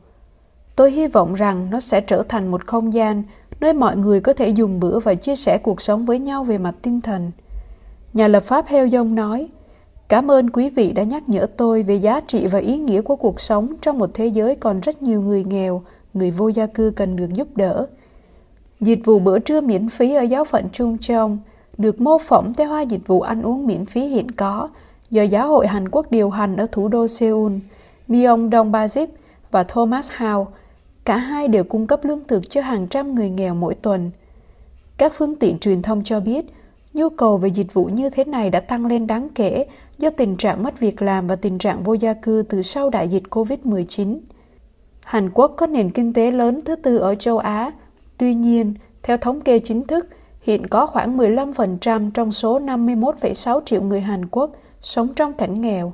Tôi 0.76 0.90
hy 0.90 1.06
vọng 1.06 1.34
rằng 1.34 1.70
nó 1.70 1.80
sẽ 1.80 2.00
trở 2.00 2.22
thành 2.28 2.50
một 2.50 2.66
không 2.66 2.92
gian 2.92 3.22
nơi 3.60 3.72
mọi 3.72 3.96
người 3.96 4.20
có 4.20 4.32
thể 4.32 4.48
dùng 4.48 4.80
bữa 4.80 4.98
và 4.98 5.14
chia 5.14 5.34
sẻ 5.34 5.58
cuộc 5.58 5.80
sống 5.80 6.06
với 6.06 6.18
nhau 6.18 6.44
về 6.44 6.58
mặt 6.58 6.74
tinh 6.82 7.00
thần. 7.00 7.32
Nhà 8.12 8.28
lập 8.28 8.40
pháp 8.40 8.66
Heo 8.66 8.88
Dông 8.88 9.14
nói, 9.14 9.48
Cảm 10.08 10.30
ơn 10.30 10.50
quý 10.50 10.68
vị 10.68 10.92
đã 10.92 11.02
nhắc 11.02 11.28
nhở 11.28 11.46
tôi 11.56 11.82
về 11.82 11.94
giá 11.94 12.20
trị 12.20 12.46
và 12.46 12.58
ý 12.58 12.78
nghĩa 12.78 13.02
của 13.02 13.16
cuộc 13.16 13.40
sống 13.40 13.74
trong 13.80 13.98
một 13.98 14.10
thế 14.14 14.26
giới 14.26 14.54
còn 14.54 14.80
rất 14.80 15.02
nhiều 15.02 15.20
người 15.20 15.44
nghèo, 15.44 15.82
người 16.14 16.30
vô 16.30 16.48
gia 16.48 16.66
cư 16.66 16.92
cần 16.96 17.16
được 17.16 17.28
giúp 17.32 17.48
đỡ. 17.56 17.86
Dịch 18.80 19.00
vụ 19.04 19.18
bữa 19.18 19.38
trưa 19.38 19.60
miễn 19.60 19.88
phí 19.88 20.14
ở 20.14 20.22
giáo 20.22 20.44
phận 20.44 20.68
Trung 20.72 20.98
Trong 20.98 21.38
được 21.78 22.00
mô 22.00 22.18
phỏng 22.18 22.54
theo 22.54 22.68
hai 22.68 22.86
dịch 22.86 23.06
vụ 23.06 23.20
ăn 23.20 23.42
uống 23.42 23.66
miễn 23.66 23.86
phí 23.86 24.00
hiện 24.00 24.30
có 24.30 24.68
do 25.10 25.22
Giáo 25.22 25.48
hội 25.48 25.66
Hàn 25.66 25.88
Quốc 25.88 26.10
điều 26.10 26.30
hành 26.30 26.56
ở 26.56 26.66
thủ 26.72 26.88
đô 26.88 27.06
Seoul, 27.06 27.52
Myong 28.08 28.50
Dong 28.52 28.72
Bajip 28.72 29.06
và 29.50 29.62
Thomas 29.62 30.10
Howe. 30.12 30.44
Cả 31.04 31.16
hai 31.16 31.48
đều 31.48 31.64
cung 31.64 31.86
cấp 31.86 32.00
lương 32.04 32.24
thực 32.28 32.50
cho 32.50 32.60
hàng 32.60 32.86
trăm 32.86 33.14
người 33.14 33.30
nghèo 33.30 33.54
mỗi 33.54 33.74
tuần. 33.74 34.10
Các 34.98 35.12
phương 35.14 35.36
tiện 35.36 35.58
truyền 35.58 35.82
thông 35.82 36.04
cho 36.04 36.20
biết, 36.20 36.46
nhu 36.92 37.08
cầu 37.08 37.36
về 37.36 37.48
dịch 37.48 37.74
vụ 37.74 37.84
như 37.84 38.10
thế 38.10 38.24
này 38.24 38.50
đã 38.50 38.60
tăng 38.60 38.86
lên 38.86 39.06
đáng 39.06 39.28
kể 39.34 39.66
do 39.98 40.10
tình 40.10 40.36
trạng 40.36 40.62
mất 40.62 40.80
việc 40.80 41.02
làm 41.02 41.26
và 41.26 41.36
tình 41.36 41.58
trạng 41.58 41.82
vô 41.82 41.92
gia 41.92 42.14
cư 42.14 42.44
từ 42.48 42.62
sau 42.62 42.90
đại 42.90 43.08
dịch 43.08 43.22
COVID-19. 43.30 44.18
Hàn 45.00 45.30
Quốc 45.34 45.54
có 45.56 45.66
nền 45.66 45.90
kinh 45.90 46.12
tế 46.12 46.30
lớn 46.30 46.60
thứ 46.64 46.76
tư 46.76 46.98
ở 46.98 47.14
châu 47.14 47.38
Á. 47.38 47.72
Tuy 48.18 48.34
nhiên, 48.34 48.74
theo 49.02 49.16
thống 49.16 49.40
kê 49.40 49.58
chính 49.58 49.86
thức, 49.86 50.08
hiện 50.40 50.66
có 50.66 50.86
khoảng 50.86 51.18
15% 51.18 52.10
trong 52.10 52.32
số 52.32 52.60
51,6 52.60 53.60
triệu 53.64 53.82
người 53.82 54.00
Hàn 54.00 54.26
Quốc 54.26 54.50
sống 54.80 55.14
trong 55.14 55.32
cảnh 55.32 55.60
nghèo. 55.60 55.92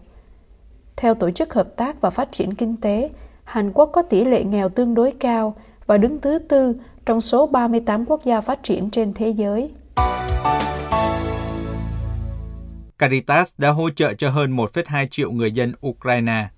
Theo 0.96 1.14
Tổ 1.14 1.30
chức 1.30 1.54
Hợp 1.54 1.76
tác 1.76 2.00
và 2.00 2.10
Phát 2.10 2.32
triển 2.32 2.54
Kinh 2.54 2.76
tế, 2.76 3.10
Hàn 3.48 3.72
Quốc 3.74 3.90
có 3.92 4.02
tỷ 4.02 4.24
lệ 4.24 4.44
nghèo 4.44 4.68
tương 4.68 4.94
đối 4.94 5.12
cao 5.12 5.56
và 5.86 5.98
đứng 5.98 6.20
thứ 6.20 6.38
tư 6.38 6.74
trong 7.06 7.20
số 7.20 7.46
38 7.46 8.04
quốc 8.06 8.24
gia 8.24 8.40
phát 8.40 8.62
triển 8.62 8.90
trên 8.90 9.12
thế 9.14 9.28
giới. 9.28 9.70
Caritas 12.98 13.54
đã 13.58 13.70
hỗ 13.70 13.90
trợ 13.90 14.14
cho 14.14 14.30
hơn 14.30 14.56
1,2 14.56 15.06
triệu 15.06 15.30
người 15.30 15.52
dân 15.52 15.72
Ukraine. 15.86 16.48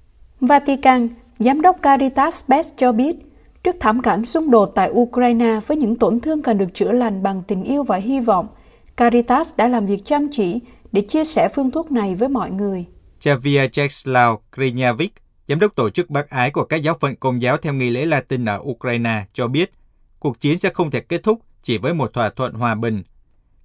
Vatican, 0.41 1.09
Giám 1.39 1.61
đốc 1.61 1.77
Caritas 1.83 2.49
Best 2.49 2.73
cho 2.77 2.93
biết, 2.93 3.17
trước 3.65 3.77
thảm 3.81 4.03
cảnh 4.03 4.25
xung 4.25 4.51
đột 4.51 4.73
tại 4.75 4.91
Ukraine 4.91 5.61
với 5.67 5.77
những 5.77 5.97
tổn 5.97 6.21
thương 6.21 6.43
cần 6.43 6.59
được 6.59 6.75
chữa 6.75 6.93
lành 6.93 7.23
bằng 7.23 7.43
tình 7.49 7.63
yêu 7.63 7.83
và 7.83 7.97
hy 7.97 8.21
vọng, 8.21 8.49
Caritas 8.97 9.55
đã 9.57 9.69
làm 9.69 9.87
việc 9.87 10.05
chăm 10.05 10.29
chỉ 10.33 10.61
để 10.93 11.01
chia 11.01 11.25
sẻ 11.25 11.49
phương 11.55 11.71
thuốc 11.71 11.93
này 11.93 12.15
với 12.15 12.29
mọi 12.29 12.51
người. 12.51 12.85
Cha 13.21 13.35
Vyacheslav 13.35 14.37
Krinyavik, 14.57 15.13
giám 15.51 15.59
đốc 15.59 15.75
tổ 15.75 15.91
chức 15.91 16.11
bác 16.11 16.31
ái 16.31 16.51
của 16.51 16.65
các 16.65 16.77
giáo 16.77 16.97
phận 17.01 17.17
công 17.17 17.43
giáo 17.43 17.57
theo 17.57 17.75
nghi 17.75 17.91
lễ 17.91 18.07
Latin 18.07 18.45
ở 18.45 18.61
Ukraine, 18.63 19.27
cho 19.33 19.47
biết 19.47 19.73
cuộc 20.19 20.41
chiến 20.41 20.59
sẽ 20.59 20.71
không 20.71 20.91
thể 20.91 21.01
kết 21.01 21.23
thúc 21.23 21.41
chỉ 21.63 21.79
với 21.79 21.95
một 21.95 22.13
thỏa 22.13 22.31
thuận 22.31 22.53
hòa 22.53 22.75
bình. 22.75 23.03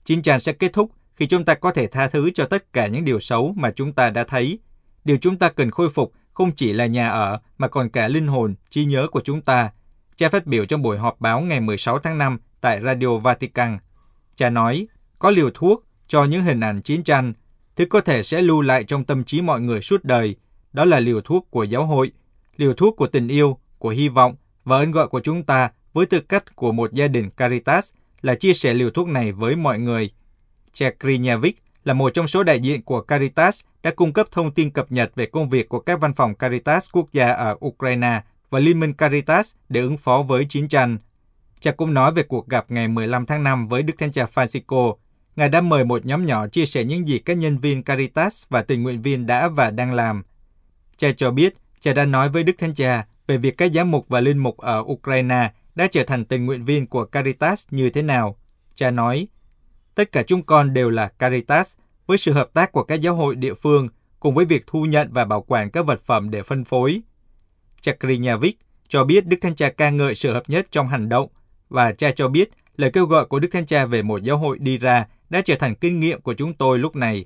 Chiến 0.05 0.21
tranh 0.21 0.39
sẽ 0.39 0.53
kết 0.53 0.73
thúc 0.73 0.91
khi 1.15 1.27
chúng 1.27 1.45
ta 1.45 1.53
có 1.53 1.71
thể 1.71 1.87
tha 1.87 2.07
thứ 2.07 2.31
cho 2.33 2.45
tất 2.45 2.73
cả 2.73 2.87
những 2.87 3.05
điều 3.05 3.19
xấu 3.19 3.53
mà 3.57 3.71
chúng 3.71 3.93
ta 3.93 4.09
đã 4.09 4.23
thấy. 4.23 4.59
Điều 5.03 5.17
chúng 5.17 5.37
ta 5.37 5.49
cần 5.49 5.71
khôi 5.71 5.89
phục 5.89 6.13
không 6.33 6.51
chỉ 6.51 6.73
là 6.73 6.85
nhà 6.85 7.09
ở 7.09 7.39
mà 7.57 7.67
còn 7.67 7.89
cả 7.89 8.07
linh 8.07 8.27
hồn, 8.27 8.55
trí 8.69 8.85
nhớ 8.85 9.07
của 9.11 9.21
chúng 9.23 9.41
ta. 9.41 9.71
Cha 10.15 10.29
phát 10.29 10.45
biểu 10.45 10.65
trong 10.65 10.81
buổi 10.81 10.97
họp 10.97 11.21
báo 11.21 11.41
ngày 11.41 11.59
16 11.59 11.99
tháng 11.99 12.17
5 12.17 12.39
tại 12.61 12.81
Radio 12.81 13.17
Vatican. 13.17 13.77
Cha 14.35 14.49
nói, 14.49 14.87
có 15.19 15.31
liều 15.31 15.49
thuốc 15.53 15.85
cho 16.07 16.23
những 16.23 16.43
hình 16.43 16.59
ảnh 16.59 16.81
chiến 16.81 17.03
tranh, 17.03 17.33
thứ 17.75 17.85
có 17.85 18.01
thể 18.01 18.23
sẽ 18.23 18.41
lưu 18.41 18.61
lại 18.61 18.83
trong 18.83 19.03
tâm 19.03 19.23
trí 19.23 19.41
mọi 19.41 19.61
người 19.61 19.81
suốt 19.81 20.03
đời. 20.03 20.35
Đó 20.75 20.85
là 20.85 20.99
liều 20.99 21.21
thuốc 21.21 21.47
của 21.51 21.63
giáo 21.63 21.85
hội, 21.85 22.11
liều 22.57 22.73
thuốc 22.73 22.95
của 22.97 23.07
tình 23.07 23.27
yêu, 23.27 23.57
của 23.79 23.89
hy 23.89 24.09
vọng 24.09 24.35
và 24.63 24.77
ơn 24.77 24.91
gọi 24.91 25.07
của 25.07 25.19
chúng 25.19 25.43
ta 25.43 25.71
với 25.93 26.05
tư 26.05 26.19
cách 26.19 26.55
của 26.55 26.71
một 26.71 26.93
gia 26.93 27.07
đình 27.07 27.29
Caritas 27.29 27.91
là 28.21 28.35
chia 28.35 28.53
sẻ 28.53 28.73
liều 28.73 28.89
thuốc 28.89 29.07
này 29.07 29.31
với 29.31 29.55
mọi 29.55 29.79
người. 29.79 30.09
Cha 30.73 30.91
là 31.83 31.93
một 31.93 32.09
trong 32.09 32.27
số 32.27 32.43
đại 32.43 32.59
diện 32.59 32.81
của 32.81 33.01
Caritas 33.01 33.61
đã 33.83 33.91
cung 33.91 34.13
cấp 34.13 34.27
thông 34.31 34.51
tin 34.51 34.69
cập 34.69 34.91
nhật 34.91 35.11
về 35.15 35.25
công 35.25 35.49
việc 35.49 35.69
của 35.69 35.79
các 35.79 35.99
văn 35.99 36.13
phòng 36.13 36.35
Caritas 36.35 36.89
quốc 36.91 37.13
gia 37.13 37.31
ở 37.31 37.57
Ukraine 37.65 38.21
và 38.49 38.59
Liên 38.59 38.79
minh 38.79 38.93
Caritas 38.93 39.55
để 39.69 39.81
ứng 39.81 39.97
phó 39.97 40.21
với 40.21 40.45
chiến 40.45 40.67
tranh. 40.67 40.97
Cha 41.59 41.71
cũng 41.71 41.93
nói 41.93 42.11
về 42.11 42.23
cuộc 42.23 42.47
gặp 42.47 42.65
ngày 42.69 42.87
15 42.87 43.25
tháng 43.25 43.43
5 43.43 43.67
với 43.67 43.83
Đức 43.83 43.93
Thánh 43.97 44.11
Cha 44.11 44.27
Francisco. 44.33 44.95
Ngài 45.35 45.49
đã 45.49 45.61
mời 45.61 45.85
một 45.85 46.05
nhóm 46.05 46.25
nhỏ 46.25 46.47
chia 46.47 46.65
sẻ 46.65 46.83
những 46.83 47.07
gì 47.07 47.19
các 47.19 47.37
nhân 47.37 47.57
viên 47.57 47.83
Caritas 47.83 48.43
và 48.49 48.61
tình 48.61 48.83
nguyện 48.83 49.01
viên 49.01 49.25
đã 49.25 49.47
và 49.47 49.71
đang 49.71 49.93
làm. 49.93 50.23
Cha 50.97 51.11
cho 51.17 51.31
biết, 51.31 51.55
cha 51.79 51.93
đã 51.93 52.05
nói 52.05 52.29
với 52.29 52.43
Đức 52.43 52.53
Thánh 52.57 52.73
Cha 52.73 53.05
về 53.27 53.37
việc 53.37 53.57
các 53.57 53.71
giám 53.73 53.91
mục 53.91 54.07
và 54.07 54.21
linh 54.21 54.37
mục 54.37 54.57
ở 54.57 54.79
Ukraine 54.79 55.51
đã 55.75 55.87
trở 55.91 56.03
thành 56.03 56.25
tình 56.25 56.45
nguyện 56.45 56.65
viên 56.65 56.87
của 56.87 57.05
Caritas 57.05 57.67
như 57.71 57.89
thế 57.89 58.01
nào. 58.01 58.37
Cha 58.75 58.91
nói, 58.91 59.27
tất 59.95 60.11
cả 60.11 60.23
chúng 60.23 60.43
con 60.43 60.73
đều 60.73 60.89
là 60.89 61.07
Caritas, 61.07 61.75
với 62.07 62.17
sự 62.17 62.33
hợp 62.33 62.49
tác 62.53 62.71
của 62.71 62.83
các 62.83 63.01
giáo 63.01 63.15
hội 63.15 63.35
địa 63.35 63.53
phương, 63.53 63.87
cùng 64.19 64.35
với 64.35 64.45
việc 64.45 64.67
thu 64.67 64.85
nhận 64.85 65.13
và 65.13 65.25
bảo 65.25 65.41
quản 65.41 65.71
các 65.71 65.85
vật 65.85 66.01
phẩm 66.01 66.31
để 66.31 66.43
phân 66.43 66.63
phối. 66.63 67.01
Cha 67.81 67.91
Krinyavik 67.99 68.59
cho 68.87 69.03
biết 69.03 69.25
Đức 69.25 69.37
Thánh 69.41 69.55
Cha 69.55 69.69
ca 69.69 69.89
ngợi 69.89 70.15
sự 70.15 70.33
hợp 70.33 70.43
nhất 70.47 70.67
trong 70.71 70.87
hành 70.87 71.09
động, 71.09 71.29
và 71.69 71.91
cha 71.91 72.11
cho 72.11 72.27
biết 72.27 72.49
lời 72.75 72.91
kêu 72.93 73.05
gọi 73.05 73.25
của 73.25 73.39
Đức 73.39 73.47
Thánh 73.51 73.65
Cha 73.65 73.85
về 73.85 74.01
một 74.01 74.23
giáo 74.23 74.37
hội 74.37 74.59
đi 74.59 74.77
ra 74.77 75.05
đã 75.29 75.41
trở 75.41 75.55
thành 75.55 75.75
kinh 75.75 75.99
nghiệm 75.99 76.21
của 76.21 76.33
chúng 76.33 76.53
tôi 76.53 76.79
lúc 76.79 76.95
này. 76.95 77.25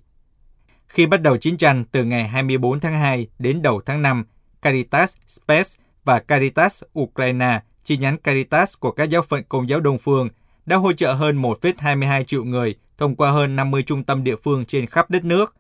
Khi 0.90 1.06
bắt 1.06 1.22
đầu 1.22 1.38
chiến 1.38 1.58
tranh 1.58 1.84
từ 1.92 2.04
ngày 2.04 2.28
24 2.28 2.80
tháng 2.80 2.94
2 2.94 3.28
đến 3.40 3.62
đầu 3.62 3.82
tháng 3.86 4.02
5, 4.02 4.26
Caritas 4.62 5.16
Space 5.28 5.70
và 6.04 6.20
Caritas 6.20 6.84
Ukraine, 7.00 7.62
chi 7.84 7.98
nhánh 7.98 8.18
Caritas 8.18 8.78
của 8.80 8.92
các 8.92 9.10
giáo 9.10 9.22
phận 9.22 9.44
Công 9.50 9.70
giáo 9.70 9.80
Đông 9.80 9.98
Phương, 9.98 10.30
đã 10.66 10.76
hỗ 10.76 10.94
trợ 10.94 11.14
hơn 11.14 11.42
1,22 11.42 12.24
triệu 12.24 12.44
người 12.44 12.76
thông 12.98 13.16
qua 13.16 13.32
hơn 13.32 13.56
50 13.56 13.84
trung 13.84 14.04
tâm 14.04 14.24
địa 14.24 14.36
phương 14.36 14.66
trên 14.66 14.86
khắp 14.86 15.10
đất 15.10 15.26
nước. 15.26 15.56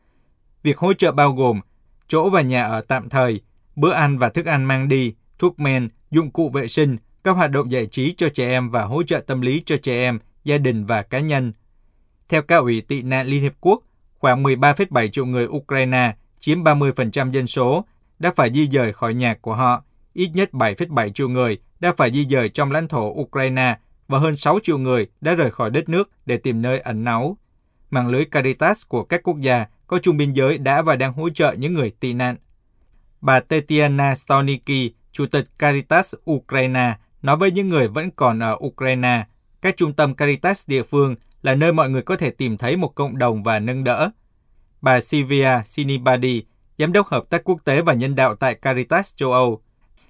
Việc 0.63 0.77
hỗ 0.77 0.93
trợ 0.93 1.11
bao 1.11 1.31
gồm 1.33 1.61
chỗ 2.07 2.29
và 2.29 2.41
nhà 2.41 2.63
ở 2.63 2.81
tạm 2.81 3.09
thời, 3.09 3.41
bữa 3.75 3.91
ăn 3.91 4.17
và 4.17 4.29
thức 4.29 4.45
ăn 4.45 4.65
mang 4.65 4.87
đi, 4.87 5.13
thuốc 5.39 5.59
men, 5.59 5.89
dụng 6.11 6.31
cụ 6.31 6.49
vệ 6.49 6.67
sinh, 6.67 6.97
các 7.23 7.31
hoạt 7.31 7.51
động 7.51 7.71
giải 7.71 7.85
trí 7.85 8.13
cho 8.17 8.29
trẻ 8.29 8.47
em 8.47 8.69
và 8.69 8.83
hỗ 8.83 9.03
trợ 9.03 9.19
tâm 9.19 9.41
lý 9.41 9.63
cho 9.65 9.77
trẻ 9.77 9.93
em, 9.93 10.19
gia 10.43 10.57
đình 10.57 10.85
và 10.85 11.01
cá 11.01 11.19
nhân. 11.19 11.53
Theo 12.29 12.41
cao 12.41 12.61
ủy 12.61 12.81
tị 12.81 13.01
nạn 13.01 13.27
Liên 13.27 13.41
Hiệp 13.41 13.53
Quốc, 13.59 13.83
khoảng 14.19 14.43
13,7 14.43 15.07
triệu 15.07 15.25
người 15.25 15.47
Ukraine, 15.47 16.15
chiếm 16.39 16.63
30% 16.63 17.31
dân 17.31 17.47
số, 17.47 17.85
đã 18.19 18.31
phải 18.35 18.53
di 18.53 18.67
dời 18.67 18.93
khỏi 18.93 19.13
nhà 19.13 19.35
của 19.41 19.55
họ. 19.55 19.83
Ít 20.13 20.29
nhất 20.33 20.49
7,7 20.53 21.09
triệu 21.11 21.29
người 21.29 21.57
đã 21.79 21.93
phải 21.97 22.11
di 22.11 22.25
dời 22.25 22.49
trong 22.49 22.71
lãnh 22.71 22.87
thổ 22.87 23.09
Ukraine 23.09 23.77
và 24.07 24.19
hơn 24.19 24.37
6 24.37 24.59
triệu 24.63 24.77
người 24.77 25.07
đã 25.21 25.33
rời 25.33 25.51
khỏi 25.51 25.69
đất 25.69 25.89
nước 25.89 26.09
để 26.25 26.37
tìm 26.37 26.61
nơi 26.61 26.79
ẩn 26.79 27.03
náu. 27.03 27.37
Mạng 27.89 28.07
lưới 28.07 28.25
Caritas 28.25 28.87
của 28.87 29.03
các 29.03 29.23
quốc 29.23 29.39
gia 29.39 29.65
có 29.87 29.99
chung 29.99 30.17
biên 30.17 30.33
giới 30.33 30.57
đã 30.57 30.81
và 30.81 30.95
đang 30.95 31.13
hỗ 31.13 31.29
trợ 31.29 31.53
những 31.53 31.73
người 31.73 31.91
tị 31.99 32.13
nạn. 32.13 32.35
Bà 33.21 33.39
Tetiana 33.39 34.15
Stoniki, 34.15 34.93
Chủ 35.11 35.25
tịch 35.25 35.45
Caritas 35.59 36.15
Ukraine, 36.31 36.97
nói 37.21 37.37
với 37.37 37.51
những 37.51 37.69
người 37.69 37.87
vẫn 37.87 38.11
còn 38.11 38.39
ở 38.39 38.57
Ukraine, 38.65 39.25
các 39.61 39.77
trung 39.77 39.93
tâm 39.93 40.13
Caritas 40.13 40.69
địa 40.69 40.83
phương 40.83 41.15
là 41.41 41.55
nơi 41.55 41.73
mọi 41.73 41.89
người 41.89 42.01
có 42.01 42.15
thể 42.15 42.29
tìm 42.29 42.57
thấy 42.57 42.77
một 42.77 42.95
cộng 42.95 43.17
đồng 43.17 43.43
và 43.43 43.59
nâng 43.59 43.83
đỡ. 43.83 44.09
Bà 44.81 44.99
Sylvia 44.99 45.49
Sinibadi, 45.65 46.43
Giám 46.77 46.93
đốc 46.93 47.07
Hợp 47.07 47.29
tác 47.29 47.43
Quốc 47.43 47.59
tế 47.65 47.81
và 47.81 47.93
Nhân 47.93 48.15
đạo 48.15 48.35
tại 48.35 48.55
Caritas 48.55 49.15
châu 49.15 49.31
Âu, 49.31 49.61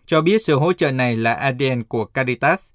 cho 0.05 0.21
biết 0.21 0.41
sự 0.41 0.55
hỗ 0.55 0.73
trợ 0.73 0.91
này 0.91 1.15
là 1.15 1.33
ADN 1.33 1.83
của 1.83 2.05
Caritas. 2.05 2.73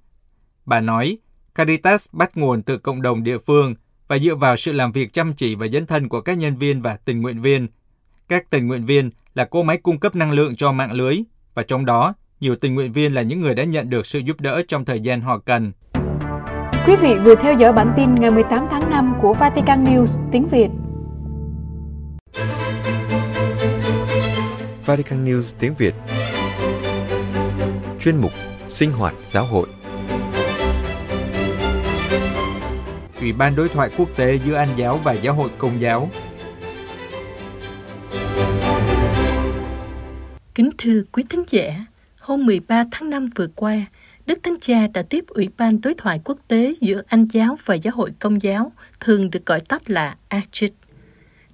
Bà 0.67 0.81
nói, 0.81 1.19
Caritas 1.55 2.09
bắt 2.13 2.37
nguồn 2.37 2.63
từ 2.63 2.79
cộng 2.79 3.03
đồng 3.03 3.23
địa 3.23 3.39
phương 3.39 3.75
và 4.09 4.19
dựa 4.19 4.35
vào 4.35 4.57
sự 4.57 4.73
làm 4.73 4.93
việc 4.93 5.13
chăm 5.13 5.33
chỉ 5.35 5.55
và 5.55 5.67
dấn 5.69 5.87
thân 5.87 6.09
của 6.09 6.21
các 6.21 6.39
nhân 6.39 6.57
viên 6.57 6.83
và 6.83 6.97
tình 6.97 7.21
nguyện 7.21 7.43
viên. 7.43 7.69
Các 8.29 8.51
tình 8.51 8.67
nguyện 8.67 8.87
viên 8.87 9.11
là 9.35 9.45
cỗ 9.45 9.63
máy 9.63 9.77
cung 9.77 9.99
cấp 9.99 10.17
năng 10.17 10.33
lượng 10.33 10.57
cho 10.57 10.73
mạng 10.73 10.93
lưới, 10.93 11.19
và 11.55 11.63
trong 11.63 11.85
đó, 11.85 12.15
nhiều 12.41 12.57
tình 12.57 12.75
nguyện 12.75 12.93
viên 12.93 13.15
là 13.15 13.23
những 13.23 13.41
người 13.41 13.55
đã 13.55 13.65
nhận 13.65 13.91
được 13.91 14.07
sự 14.07 14.19
giúp 14.19 14.41
đỡ 14.41 14.63
trong 14.69 14.85
thời 14.85 15.01
gian 15.01 15.21
họ 15.21 15.39
cần. 15.39 15.73
Quý 16.87 16.97
vị 16.97 17.15
vừa 17.25 17.35
theo 17.35 17.55
dõi 17.55 17.73
bản 17.73 17.93
tin 17.97 18.15
ngày 18.15 18.31
18 18.31 18.65
tháng 18.71 18.91
5 18.91 19.15
của 19.21 19.35
Vatican 19.35 19.85
News 19.85 20.31
tiếng 20.33 20.49
Việt. 20.49 20.69
Vatican 24.87 25.25
News 25.25 25.55
tiếng 25.59 25.75
Việt. 25.79 25.95
Chuyên 28.01 28.17
mục 28.17 28.33
Sinh 28.69 28.93
hoạt 28.93 29.15
giáo 29.31 29.47
hội. 29.47 29.69
Ủy 33.21 33.33
ban 33.33 33.57
đối 33.57 33.69
thoại 33.69 33.91
quốc 33.99 34.09
tế 34.17 34.39
giữa 34.45 34.55
Anh 34.55 34.75
giáo 34.77 35.01
và 35.05 35.13
Giáo 35.13 35.35
hội 35.35 35.51
Công 35.59 35.81
giáo. 35.81 36.11
Kính 40.55 40.71
thưa 40.79 41.03
quý 41.13 41.25
thính 41.29 41.45
giả, 41.49 41.87
hôm 42.21 42.47
13 42.47 42.85
tháng 42.91 43.11
5 43.11 43.27
vừa 43.37 43.47
qua, 43.57 43.77
Đức 44.27 44.43
Thánh 44.43 44.61
Cha 44.61 44.87
đã 44.87 45.03
tiếp 45.03 45.25
Ủy 45.29 45.49
ban 45.57 45.81
đối 45.81 45.95
thoại 45.95 46.21
quốc 46.25 46.39
tế 46.49 46.75
giữa 46.81 47.03
Anh 47.07 47.25
giáo 47.33 47.57
và 47.65 47.75
Giáo 47.75 47.95
hội 47.97 48.11
Công 48.19 48.43
giáo, 48.43 48.73
thường 49.01 49.31
được 49.31 49.47
gọi 49.47 49.61
tắt 49.61 49.91
là 49.91 50.17
ACHIT. 50.29 50.73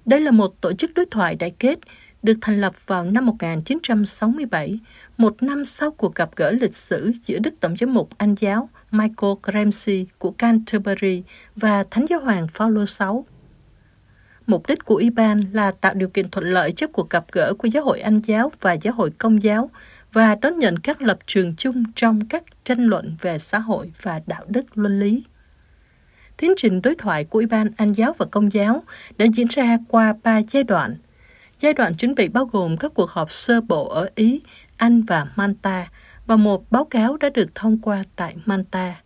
Đây 0.05 0.19
là 0.19 0.31
một 0.31 0.61
tổ 0.61 0.73
chức 0.73 0.93
đối 0.93 1.05
thoại 1.05 1.35
đại 1.35 1.51
kết 1.59 1.79
được 2.23 2.37
thành 2.41 2.61
lập 2.61 2.87
vào 2.87 3.03
năm 3.03 3.25
1967, 3.25 4.79
một 5.17 5.43
năm 5.43 5.65
sau 5.65 5.91
cuộc 5.91 6.15
gặp 6.15 6.29
gỡ 6.35 6.51
lịch 6.51 6.75
sử 6.75 7.11
giữa 7.25 7.39
Đức 7.39 7.53
Tổng 7.59 7.77
giám 7.77 7.93
mục 7.93 8.09
Anh 8.17 8.35
giáo 8.39 8.69
Michael 8.91 9.33
Ramsey 9.53 10.07
của 10.17 10.31
Canterbury 10.31 11.23
và 11.55 11.83
Thánh 11.91 12.05
giáo 12.09 12.19
hoàng 12.19 12.47
Phaolô 12.47 12.83
VI. 12.99 13.05
Mục 14.47 14.67
đích 14.67 14.85
của 14.85 14.95
Ủy 14.95 15.09
ban 15.09 15.41
là 15.53 15.71
tạo 15.71 15.93
điều 15.93 16.09
kiện 16.09 16.29
thuận 16.29 16.45
lợi 16.45 16.71
cho 16.71 16.87
cuộc 16.87 17.09
gặp 17.09 17.25
gỡ 17.31 17.53
của 17.53 17.67
Giáo 17.67 17.83
hội 17.83 17.99
Anh 17.99 18.19
giáo 18.19 18.51
và 18.61 18.73
Giáo 18.73 18.93
hội 18.93 19.11
Công 19.17 19.43
giáo 19.43 19.69
và 20.13 20.35
đón 20.35 20.59
nhận 20.59 20.79
các 20.79 21.01
lập 21.01 21.19
trường 21.25 21.55
chung 21.55 21.83
trong 21.95 22.27
các 22.27 22.43
tranh 22.75 22.85
luận 22.85 23.15
về 23.21 23.39
xã 23.39 23.59
hội 23.59 23.91
và 24.01 24.21
đạo 24.25 24.43
đức 24.47 24.77
luân 24.77 24.99
lý. 24.99 25.23
Tiến 26.37 26.53
trình 26.57 26.81
đối 26.81 26.95
thoại 26.95 27.23
của 27.23 27.39
Ủy 27.39 27.45
ban 27.45 27.67
Anh 27.77 27.93
giáo 27.93 28.13
và 28.17 28.25
Công 28.31 28.53
giáo 28.53 28.83
đã 29.17 29.25
diễn 29.25 29.47
ra 29.47 29.77
qua 29.87 30.13
ba 30.23 30.41
giai 30.51 30.63
đoạn. 30.63 30.95
Giai 31.59 31.73
đoạn 31.73 31.95
chuẩn 31.95 32.15
bị 32.15 32.27
bao 32.27 32.45
gồm 32.45 32.77
các 32.77 32.91
cuộc 32.95 33.09
họp 33.09 33.31
sơ 33.31 33.61
bộ 33.61 33.87
ở 33.87 34.09
Ý, 34.15 34.41
Anh 34.77 35.01
và 35.01 35.27
Manta 35.35 35.87
và 36.27 36.35
một 36.35 36.71
báo 36.71 36.85
cáo 36.85 37.17
đã 37.17 37.29
được 37.29 37.55
thông 37.55 37.77
qua 37.77 38.03
tại 38.15 38.35
Manta. 38.45 39.01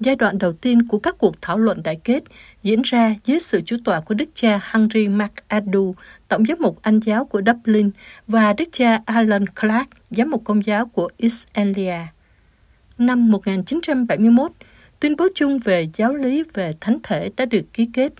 Giai 0.00 0.16
đoạn 0.16 0.38
đầu 0.38 0.52
tiên 0.52 0.88
của 0.88 0.98
các 0.98 1.18
cuộc 1.18 1.42
thảo 1.42 1.58
luận 1.58 1.82
đại 1.82 1.96
kết 2.04 2.22
diễn 2.62 2.82
ra 2.82 3.14
dưới 3.24 3.38
sự 3.38 3.60
chủ 3.60 3.76
tọa 3.84 4.00
của 4.00 4.14
đức 4.14 4.28
cha 4.34 4.60
Henry 4.72 5.08
McAdoo, 5.08 5.92
tổng 6.28 6.44
giám 6.44 6.58
mục 6.60 6.78
Anh 6.82 7.00
giáo 7.00 7.24
của 7.24 7.42
Dublin 7.46 7.90
và 8.26 8.52
đức 8.52 8.68
cha 8.72 9.00
Alan 9.04 9.46
Clark, 9.46 9.88
giám 10.10 10.30
mục 10.30 10.42
công 10.44 10.64
giáo 10.64 10.86
của 10.86 11.08
East 11.18 11.46
Anglia. 11.52 12.19
Năm 13.00 13.30
1971, 13.30 14.52
tuyên 15.00 15.16
bố 15.16 15.28
chung 15.34 15.58
về 15.58 15.88
giáo 15.94 16.14
lý 16.14 16.42
về 16.54 16.74
thánh 16.80 16.98
thể 17.02 17.30
đã 17.36 17.44
được 17.44 17.62
ký 17.72 17.88
kết. 17.92 18.12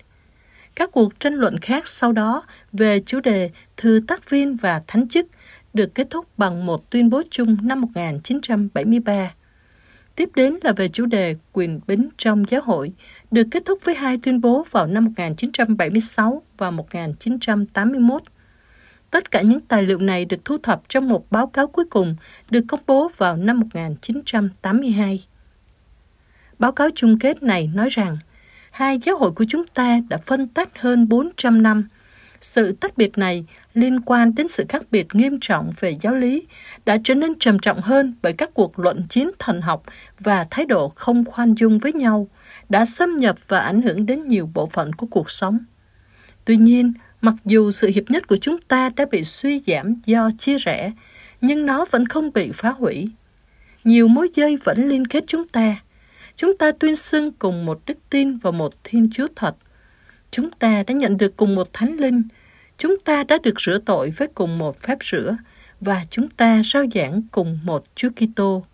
Các 0.75 0.91
cuộc 0.91 1.19
tranh 1.19 1.33
luận 1.33 1.59
khác 1.59 1.87
sau 1.87 2.11
đó 2.11 2.43
về 2.73 2.99
chủ 2.99 3.19
đề 3.19 3.49
thư 3.77 4.01
tác 4.07 4.29
viên 4.29 4.55
và 4.55 4.81
thánh 4.87 5.07
chức 5.07 5.27
được 5.73 5.95
kết 5.95 6.07
thúc 6.09 6.25
bằng 6.37 6.65
một 6.65 6.89
tuyên 6.89 7.09
bố 7.09 7.21
chung 7.29 7.57
năm 7.61 7.81
1973. 7.81 9.33
Tiếp 10.15 10.29
đến 10.35 10.57
là 10.61 10.73
về 10.73 10.87
chủ 10.87 11.05
đề 11.05 11.35
quyền 11.53 11.79
bính 11.87 12.09
trong 12.17 12.43
giáo 12.47 12.61
hội, 12.61 12.93
được 13.31 13.47
kết 13.51 13.63
thúc 13.65 13.79
với 13.83 13.95
hai 13.95 14.17
tuyên 14.23 14.41
bố 14.41 14.65
vào 14.71 14.87
năm 14.87 15.05
1976 15.05 16.41
và 16.57 16.71
1981. 16.71 18.21
Tất 19.11 19.31
cả 19.31 19.41
những 19.41 19.61
tài 19.61 19.83
liệu 19.83 19.97
này 19.97 20.25
được 20.25 20.45
thu 20.45 20.57
thập 20.57 20.81
trong 20.89 21.09
một 21.09 21.31
báo 21.31 21.47
cáo 21.47 21.67
cuối 21.67 21.85
cùng 21.85 22.15
được 22.49 22.61
công 22.67 22.79
bố 22.87 23.11
vào 23.17 23.35
năm 23.35 23.59
1982. 23.59 25.25
Báo 26.59 26.71
cáo 26.71 26.89
chung 26.95 27.19
kết 27.19 27.43
này 27.43 27.71
nói 27.73 27.89
rằng, 27.89 28.17
hai 28.71 28.99
giáo 28.99 29.17
hội 29.17 29.31
của 29.31 29.45
chúng 29.47 29.67
ta 29.67 29.99
đã 30.09 30.17
phân 30.17 30.47
tách 30.47 30.79
hơn 30.79 31.09
400 31.09 31.63
năm– 31.63 31.87
sự 32.41 32.71
tách 32.71 32.97
biệt 32.97 33.17
này 33.17 33.45
liên 33.73 34.01
quan 34.01 34.35
đến 34.35 34.47
sự 34.47 34.65
khác 34.69 34.83
biệt 34.91 35.07
nghiêm 35.15 35.37
trọng 35.41 35.71
về 35.79 35.95
giáo 36.01 36.15
lý 36.15 36.47
đã 36.85 36.97
trở 37.03 37.13
nên 37.13 37.39
trầm 37.39 37.59
trọng 37.59 37.81
hơn 37.81 38.15
bởi 38.21 38.33
các 38.33 38.49
cuộc 38.53 38.79
luận 38.79 39.03
chiến 39.09 39.29
thần 39.39 39.61
học 39.61 39.83
và 40.19 40.47
thái 40.49 40.65
độ 40.65 40.89
không 40.89 41.25
khoan 41.25 41.55
dung 41.55 41.79
với 41.79 41.93
nhau 41.93 42.27
đã 42.69 42.85
xâm 42.85 43.17
nhập 43.17 43.35
và 43.47 43.59
ảnh 43.59 43.81
hưởng 43.81 44.05
đến 44.05 44.27
nhiều 44.27 44.49
bộ 44.53 44.65
phận 44.65 44.93
của 44.93 45.07
cuộc 45.11 45.31
sống. 45.31 45.59
Tuy 46.45 46.57
nhiên, 46.57 46.93
mặc 47.21 47.35
dù 47.45 47.71
sự 47.71 47.87
hiệp 47.95 48.09
nhất 48.09 48.27
của 48.27 48.37
chúng 48.37 48.61
ta 48.61 48.89
đã 48.89 49.05
bị 49.11 49.23
suy 49.23 49.59
giảm 49.67 49.95
do 50.05 50.31
chia 50.37 50.57
rẽ, 50.57 50.91
nhưng 51.41 51.65
nó 51.65 51.85
vẫn 51.91 52.05
không 52.05 52.33
bị 52.33 52.51
phá 52.53 52.69
hủy. 52.69 53.09
Nhiều 53.83 54.07
mối 54.07 54.29
dây 54.33 54.57
vẫn 54.63 54.89
liên 54.89 55.07
kết 55.07 55.23
chúng 55.27 55.47
ta. 55.47 55.75
Chúng 56.35 56.57
ta 56.57 56.71
tuyên 56.71 56.95
xưng 56.95 57.31
cùng 57.31 57.65
một 57.65 57.81
đức 57.85 57.97
tin 58.09 58.37
và 58.37 58.51
một 58.51 58.73
Thiên 58.83 59.09
Chúa 59.13 59.27
thật– 59.35 59.55
Chúng 60.31 60.51
ta 60.51 60.83
đã 60.87 60.93
nhận 60.93 61.17
được 61.17 61.37
cùng 61.37 61.55
một 61.55 61.73
thánh 61.73 61.97
linh, 61.97 62.23
chúng 62.77 62.99
ta 63.05 63.23
đã 63.23 63.37
được 63.43 63.61
rửa 63.61 63.77
tội 63.85 64.09
với 64.09 64.27
cùng 64.35 64.57
một 64.57 64.79
phép 64.79 64.97
rửa 65.11 65.37
và 65.81 66.03
chúng 66.09 66.29
ta 66.29 66.61
rao 66.63 66.83
giảng 66.93 67.21
cùng 67.31 67.59
một 67.63 67.83
Chúa 67.95 68.09
Kitô. 68.09 68.65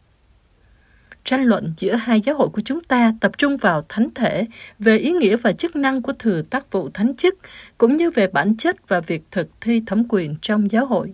Tranh 1.28 1.46
luận 1.46 1.74
giữa 1.78 1.96
hai 1.96 2.22
giáo 2.22 2.36
hội 2.36 2.50
của 2.50 2.62
chúng 2.62 2.84
ta 2.84 3.14
tập 3.22 3.32
trung 3.38 3.58
vào 3.58 3.86
thánh 3.90 4.10
thể, 4.16 4.46
về 4.80 4.98
ý 4.98 5.12
nghĩa 5.12 5.36
và 5.36 5.52
chức 5.52 5.76
năng 5.76 6.02
của 6.02 6.14
thừa 6.14 6.42
tác 6.42 6.72
vụ 6.72 6.90
thánh 6.94 7.16
chức, 7.16 7.36
cũng 7.78 7.96
như 7.96 8.12
về 8.12 8.28
bản 8.28 8.58
chất 8.58 8.88
và 8.88 9.00
việc 9.00 9.24
thực 9.32 9.50
thi 9.62 9.82
thẩm 9.86 10.04
quyền 10.10 10.36
trong 10.42 10.72
giáo 10.72 10.86
hội. 10.86 11.14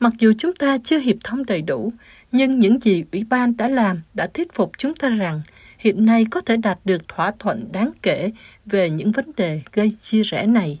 Mặc 0.00 0.12
dù 0.18 0.32
chúng 0.38 0.54
ta 0.54 0.78
chưa 0.84 0.98
hiệp 0.98 1.16
thông 1.24 1.46
đầy 1.46 1.62
đủ, 1.62 1.92
nhưng 2.32 2.60
những 2.60 2.80
gì 2.82 3.04
Ủy 3.12 3.24
ban 3.30 3.56
đã 3.56 3.68
làm 3.68 4.00
đã 4.14 4.26
thuyết 4.34 4.52
phục 4.54 4.72
chúng 4.78 4.94
ta 4.94 5.08
rằng 5.08 5.42
hiện 5.78 6.06
nay 6.06 6.26
có 6.30 6.40
thể 6.40 6.56
đạt 6.56 6.78
được 6.84 7.08
thỏa 7.08 7.32
thuận 7.38 7.72
đáng 7.72 7.90
kể 8.02 8.30
về 8.66 8.90
những 8.90 9.12
vấn 9.12 9.30
đề 9.36 9.60
gây 9.72 9.92
chia 10.00 10.22
rẽ 10.22 10.46
này. 10.46 10.80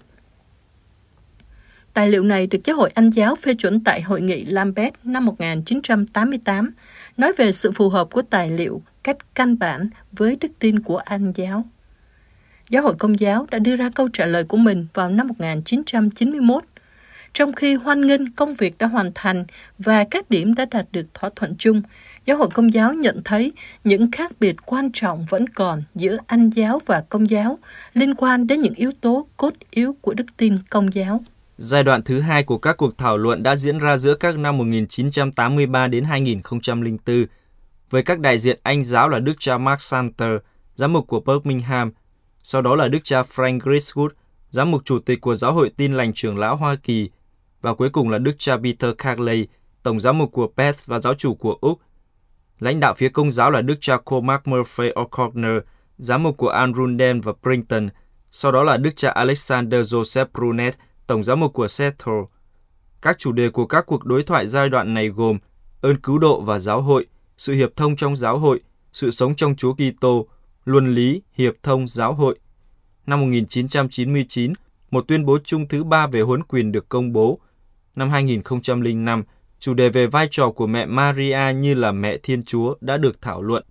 Tài 1.94 2.08
liệu 2.08 2.22
này 2.22 2.46
được 2.46 2.58
Giáo 2.64 2.76
hội 2.76 2.90
Anh 2.94 3.10
giáo 3.10 3.34
phê 3.34 3.54
chuẩn 3.54 3.84
tại 3.84 4.02
Hội 4.02 4.20
nghị 4.20 4.44
Lambeth 4.44 4.94
năm 5.04 5.26
1988, 5.26 6.74
nói 7.20 7.32
về 7.32 7.52
sự 7.52 7.70
phù 7.70 7.88
hợp 7.88 8.08
của 8.10 8.22
tài 8.22 8.50
liệu 8.50 8.82
cách 9.02 9.16
căn 9.34 9.58
bản 9.58 9.90
với 10.12 10.36
đức 10.40 10.48
tin 10.58 10.80
của 10.80 10.96
Anh 10.96 11.32
giáo. 11.36 11.64
Giáo 12.70 12.82
hội 12.82 12.94
Công 12.98 13.20
giáo 13.20 13.46
đã 13.50 13.58
đưa 13.58 13.76
ra 13.76 13.90
câu 13.94 14.08
trả 14.08 14.26
lời 14.26 14.44
của 14.44 14.56
mình 14.56 14.86
vào 14.94 15.08
năm 15.08 15.28
1991, 15.28 16.64
trong 17.32 17.52
khi 17.52 17.74
hoan 17.74 18.06
nghênh 18.06 18.32
công 18.32 18.54
việc 18.54 18.78
đã 18.78 18.86
hoàn 18.86 19.12
thành 19.14 19.44
và 19.78 20.04
các 20.04 20.30
điểm 20.30 20.54
đã 20.54 20.64
đạt 20.64 20.86
được 20.92 21.14
thỏa 21.14 21.30
thuận 21.36 21.54
chung, 21.58 21.82
Giáo 22.24 22.36
hội 22.36 22.48
Công 22.54 22.74
giáo 22.74 22.92
nhận 22.92 23.22
thấy 23.24 23.52
những 23.84 24.10
khác 24.10 24.32
biệt 24.40 24.56
quan 24.66 24.90
trọng 24.92 25.26
vẫn 25.28 25.48
còn 25.48 25.82
giữa 25.94 26.16
Anh 26.26 26.50
giáo 26.50 26.80
và 26.86 27.04
Công 27.08 27.30
giáo 27.30 27.58
liên 27.94 28.14
quan 28.14 28.46
đến 28.46 28.62
những 28.62 28.74
yếu 28.74 28.92
tố 29.00 29.26
cốt 29.36 29.54
yếu 29.70 29.96
của 30.00 30.14
đức 30.14 30.26
tin 30.36 30.58
Công 30.70 30.94
giáo. 30.94 31.24
Giai 31.62 31.82
đoạn 31.82 32.02
thứ 32.02 32.20
hai 32.20 32.42
của 32.42 32.58
các 32.58 32.76
cuộc 32.76 32.98
thảo 32.98 33.18
luận 33.18 33.42
đã 33.42 33.56
diễn 33.56 33.78
ra 33.78 33.96
giữa 33.96 34.14
các 34.14 34.38
năm 34.38 34.58
1983 34.58 35.88
đến 35.88 36.04
2004, 36.04 37.26
với 37.90 38.02
các 38.02 38.20
đại 38.20 38.38
diện 38.38 38.58
Anh 38.62 38.84
giáo 38.84 39.08
là 39.08 39.18
Đức 39.18 39.32
cha 39.38 39.58
Mark 39.58 39.80
Santer, 39.80 40.30
giám 40.74 40.92
mục 40.92 41.06
của 41.06 41.20
Birmingham, 41.20 41.92
sau 42.42 42.62
đó 42.62 42.76
là 42.76 42.88
Đức 42.88 42.98
cha 43.04 43.22
Frank 43.22 43.58
Griswood, 43.58 44.08
giám 44.50 44.70
mục 44.70 44.84
chủ 44.84 44.98
tịch 44.98 45.20
của 45.20 45.34
Giáo 45.34 45.52
hội 45.52 45.70
Tin 45.76 45.94
lành 45.94 46.12
trưởng 46.12 46.38
lão 46.38 46.56
Hoa 46.56 46.76
Kỳ, 46.76 47.10
và 47.62 47.74
cuối 47.74 47.90
cùng 47.90 48.08
là 48.08 48.18
Đức 48.18 48.32
cha 48.38 48.56
Peter 48.56 48.90
Carley, 48.98 49.46
tổng 49.82 50.00
giám 50.00 50.18
mục 50.18 50.32
của 50.32 50.48
Perth 50.56 50.86
và 50.86 51.00
giáo 51.00 51.14
chủ 51.14 51.34
của 51.34 51.58
Úc. 51.60 51.78
Lãnh 52.58 52.80
đạo 52.80 52.94
phía 52.94 53.08
công 53.08 53.32
giáo 53.32 53.50
là 53.50 53.62
Đức 53.62 53.76
cha 53.80 53.96
Cormac 53.96 54.48
Murphy 54.48 54.90
O'Connor, 54.90 55.60
giám 55.98 56.22
mục 56.22 56.36
của 56.36 56.48
Arundel 56.48 57.18
và 57.20 57.32
Brinton, 57.42 57.88
sau 58.32 58.52
đó 58.52 58.62
là 58.62 58.76
Đức 58.76 58.96
cha 58.96 59.10
Alexander 59.10 59.94
Joseph 59.94 60.26
Brunet, 60.34 60.78
tổng 61.10 61.24
giám 61.24 61.40
mục 61.40 61.52
của 61.52 61.68
Seattle. 61.68 62.22
Các 63.02 63.18
chủ 63.18 63.32
đề 63.32 63.50
của 63.50 63.66
các 63.66 63.86
cuộc 63.86 64.04
đối 64.04 64.22
thoại 64.22 64.46
giai 64.46 64.68
đoạn 64.68 64.94
này 64.94 65.08
gồm 65.08 65.38
ơn 65.80 65.96
cứu 65.96 66.18
độ 66.18 66.40
và 66.40 66.58
giáo 66.58 66.80
hội, 66.80 67.06
sự 67.38 67.52
hiệp 67.52 67.76
thông 67.76 67.96
trong 67.96 68.16
giáo 68.16 68.38
hội, 68.38 68.60
sự 68.92 69.10
sống 69.10 69.34
trong 69.34 69.56
Chúa 69.56 69.74
Kitô, 69.74 70.26
luân 70.64 70.94
lý, 70.94 71.22
hiệp 71.32 71.54
thông, 71.62 71.88
giáo 71.88 72.12
hội. 72.12 72.38
Năm 73.06 73.20
1999, 73.20 74.52
một 74.90 75.04
tuyên 75.08 75.26
bố 75.26 75.38
chung 75.44 75.68
thứ 75.68 75.84
ba 75.84 76.06
về 76.06 76.20
huấn 76.20 76.42
quyền 76.42 76.72
được 76.72 76.88
công 76.88 77.12
bố. 77.12 77.38
Năm 77.96 78.10
2005, 78.10 79.24
chủ 79.60 79.74
đề 79.74 79.88
về 79.88 80.06
vai 80.06 80.28
trò 80.30 80.50
của 80.50 80.66
mẹ 80.66 80.86
Maria 80.86 81.52
như 81.54 81.74
là 81.74 81.92
mẹ 81.92 82.16
Thiên 82.22 82.42
Chúa 82.42 82.74
đã 82.80 82.96
được 82.96 83.22
thảo 83.22 83.42
luận. 83.42 83.64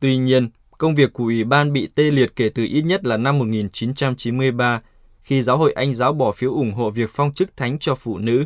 Tuy 0.00 0.16
nhiên, 0.16 0.48
công 0.78 0.94
việc 0.94 1.12
của 1.12 1.24
Ủy 1.24 1.44
ban 1.44 1.72
bị 1.72 1.88
tê 1.94 2.10
liệt 2.10 2.36
kể 2.36 2.48
từ 2.48 2.64
ít 2.64 2.82
nhất 2.82 3.04
là 3.04 3.16
năm 3.16 3.38
1993, 3.38 4.80
khi 5.30 5.42
giáo 5.42 5.56
hội 5.56 5.72
Anh 5.72 5.94
giáo 5.94 6.12
bỏ 6.12 6.32
phiếu 6.32 6.52
ủng 6.52 6.72
hộ 6.72 6.90
việc 6.90 7.10
phong 7.10 7.34
chức 7.34 7.56
thánh 7.56 7.78
cho 7.78 7.94
phụ 7.94 8.18
nữ. 8.18 8.44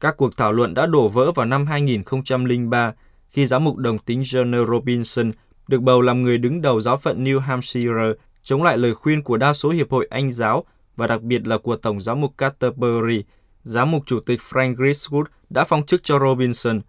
Các 0.00 0.16
cuộc 0.16 0.36
thảo 0.36 0.52
luận 0.52 0.74
đã 0.74 0.86
đổ 0.86 1.08
vỡ 1.08 1.32
vào 1.32 1.46
năm 1.46 1.66
2003, 1.66 2.92
khi 3.28 3.46
giám 3.46 3.64
mục 3.64 3.76
đồng 3.76 3.98
tính 3.98 4.20
John 4.20 4.66
Robinson 4.66 5.32
được 5.68 5.82
bầu 5.82 6.00
làm 6.00 6.22
người 6.22 6.38
đứng 6.38 6.62
đầu 6.62 6.80
giáo 6.80 6.96
phận 6.96 7.24
New 7.24 7.38
Hampshire 7.38 8.12
chống 8.42 8.62
lại 8.62 8.78
lời 8.78 8.94
khuyên 8.94 9.22
của 9.22 9.36
đa 9.36 9.54
số 9.54 9.70
hiệp 9.70 9.90
hội 9.90 10.06
Anh 10.10 10.32
giáo 10.32 10.64
và 10.96 11.06
đặc 11.06 11.22
biệt 11.22 11.46
là 11.46 11.58
của 11.58 11.76
Tổng 11.76 12.00
giám 12.00 12.20
mục 12.20 12.38
Canterbury, 12.38 13.24
giám 13.62 13.90
mục 13.90 14.02
chủ 14.06 14.20
tịch 14.20 14.40
Frank 14.50 14.74
Griswood 14.74 15.24
đã 15.50 15.64
phong 15.64 15.86
chức 15.86 16.02
cho 16.02 16.18
Robinson. 16.18 16.80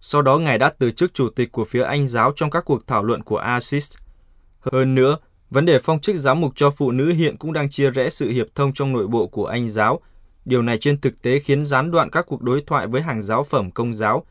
Sau 0.00 0.22
đó 0.22 0.38
ngài 0.38 0.58
đã 0.58 0.72
từ 0.78 0.90
chức 0.90 1.14
chủ 1.14 1.28
tịch 1.28 1.52
của 1.52 1.64
phía 1.64 1.82
Anh 1.82 2.08
giáo 2.08 2.32
trong 2.36 2.50
các 2.50 2.64
cuộc 2.64 2.86
thảo 2.86 3.02
luận 3.02 3.22
của 3.22 3.36
ASIS. 3.36 3.92
Hơn 4.60 4.94
nữa, 4.94 5.16
vấn 5.50 5.66
đề 5.66 5.78
phong 5.78 6.00
chức 6.00 6.16
giám 6.16 6.40
mục 6.40 6.52
cho 6.56 6.70
phụ 6.70 6.90
nữ 6.90 7.12
hiện 7.12 7.36
cũng 7.36 7.52
đang 7.52 7.70
chia 7.70 7.90
rẽ 7.90 8.10
sự 8.10 8.30
hiệp 8.30 8.46
thông 8.54 8.72
trong 8.72 8.92
nội 8.92 9.06
bộ 9.06 9.26
của 9.26 9.46
Anh 9.46 9.68
giáo. 9.68 10.00
Điều 10.44 10.62
này 10.62 10.78
trên 10.78 11.00
thực 11.00 11.22
tế 11.22 11.38
khiến 11.38 11.64
gián 11.64 11.90
đoạn 11.90 12.10
các 12.10 12.26
cuộc 12.28 12.42
đối 12.42 12.60
thoại 12.66 12.86
với 12.86 13.02
hàng 13.02 13.22
giáo 13.22 13.44
phẩm 13.44 13.70
công 13.70 13.94
giáo. 13.94 14.24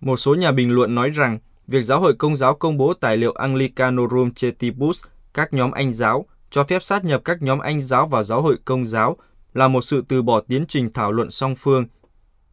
Một 0.00 0.16
số 0.16 0.34
nhà 0.34 0.52
bình 0.52 0.70
luận 0.70 0.94
nói 0.94 1.10
rằng 1.10 1.38
việc 1.66 1.82
giáo 1.82 2.00
hội 2.00 2.14
công 2.14 2.36
giáo 2.36 2.54
công 2.54 2.76
bố 2.76 2.94
tài 2.94 3.16
liệu 3.16 3.32
Anglicanorum 3.32 4.30
Cetibus, 4.30 5.04
các 5.34 5.52
nhóm 5.52 5.70
Anh 5.70 5.92
giáo, 5.92 6.24
cho 6.50 6.64
phép 6.64 6.82
sát 6.82 7.04
nhập 7.04 7.20
các 7.24 7.42
nhóm 7.42 7.58
Anh 7.58 7.82
giáo 7.82 8.06
vào 8.06 8.22
giáo 8.22 8.42
hội 8.42 8.56
công 8.64 8.86
giáo 8.86 9.16
là 9.54 9.68
một 9.68 9.80
sự 9.80 10.04
từ 10.08 10.22
bỏ 10.22 10.40
tiến 10.40 10.64
trình 10.68 10.92
thảo 10.92 11.12
luận 11.12 11.30
song 11.30 11.54
phương. 11.56 11.84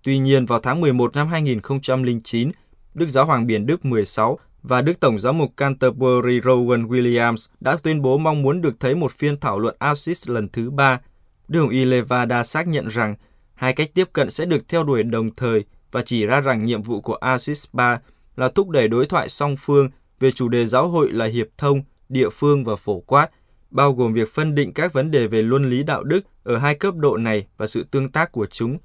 Tuy 0.03 0.17
nhiên, 0.17 0.45
vào 0.45 0.59
tháng 0.59 0.81
11 0.81 1.15
năm 1.15 1.27
2009, 1.27 2.51
Đức 2.93 3.07
Giáo 3.07 3.25
hoàng 3.25 3.47
Biển 3.47 3.65
Đức 3.65 3.85
16 3.85 4.39
và 4.67 4.81
Đức 4.81 4.99
Tổng 4.99 5.19
giám 5.19 5.37
mục 5.37 5.57
Canterbury 5.57 6.39
Rowan 6.39 6.87
Williams 6.87 7.47
đã 7.59 7.77
tuyên 7.83 8.01
bố 8.01 8.17
mong 8.17 8.41
muốn 8.41 8.61
được 8.61 8.79
thấy 8.79 8.95
một 8.95 9.11
phiên 9.11 9.39
thảo 9.39 9.59
luận 9.59 9.75
ASIS 9.79 10.29
lần 10.29 10.49
thứ 10.49 10.69
ba. 10.69 10.99
Đức 11.47 11.59
Hồng 11.59 11.69
Y 11.69 11.85
Levada 11.85 12.43
xác 12.43 12.67
nhận 12.67 12.87
rằng 12.87 13.15
hai 13.53 13.73
cách 13.73 13.91
tiếp 13.93 14.09
cận 14.13 14.31
sẽ 14.31 14.45
được 14.45 14.67
theo 14.67 14.83
đuổi 14.83 15.03
đồng 15.03 15.35
thời 15.35 15.63
và 15.91 16.01
chỉ 16.01 16.25
ra 16.25 16.41
rằng 16.41 16.65
nhiệm 16.65 16.81
vụ 16.81 17.01
của 17.01 17.15
ASIS 17.15 17.65
3 17.73 17.99
là 18.35 18.49
thúc 18.55 18.69
đẩy 18.69 18.87
đối 18.87 19.05
thoại 19.05 19.29
song 19.29 19.55
phương 19.59 19.89
về 20.19 20.31
chủ 20.31 20.49
đề 20.49 20.65
giáo 20.65 20.87
hội 20.87 21.11
là 21.11 21.25
hiệp 21.25 21.47
thông, 21.57 21.81
địa 22.09 22.29
phương 22.29 22.63
và 22.63 22.75
phổ 22.75 22.99
quát, 22.99 23.29
bao 23.71 23.93
gồm 23.93 24.13
việc 24.13 24.29
phân 24.33 24.55
định 24.55 24.73
các 24.73 24.93
vấn 24.93 25.11
đề 25.11 25.27
về 25.27 25.41
luân 25.41 25.69
lý 25.69 25.83
đạo 25.83 26.03
đức 26.03 26.21
ở 26.43 26.57
hai 26.57 26.75
cấp 26.75 26.95
độ 26.95 27.17
này 27.17 27.45
và 27.57 27.67
sự 27.67 27.85
tương 27.91 28.09
tác 28.09 28.31
của 28.31 28.45
chúng. 28.45 28.77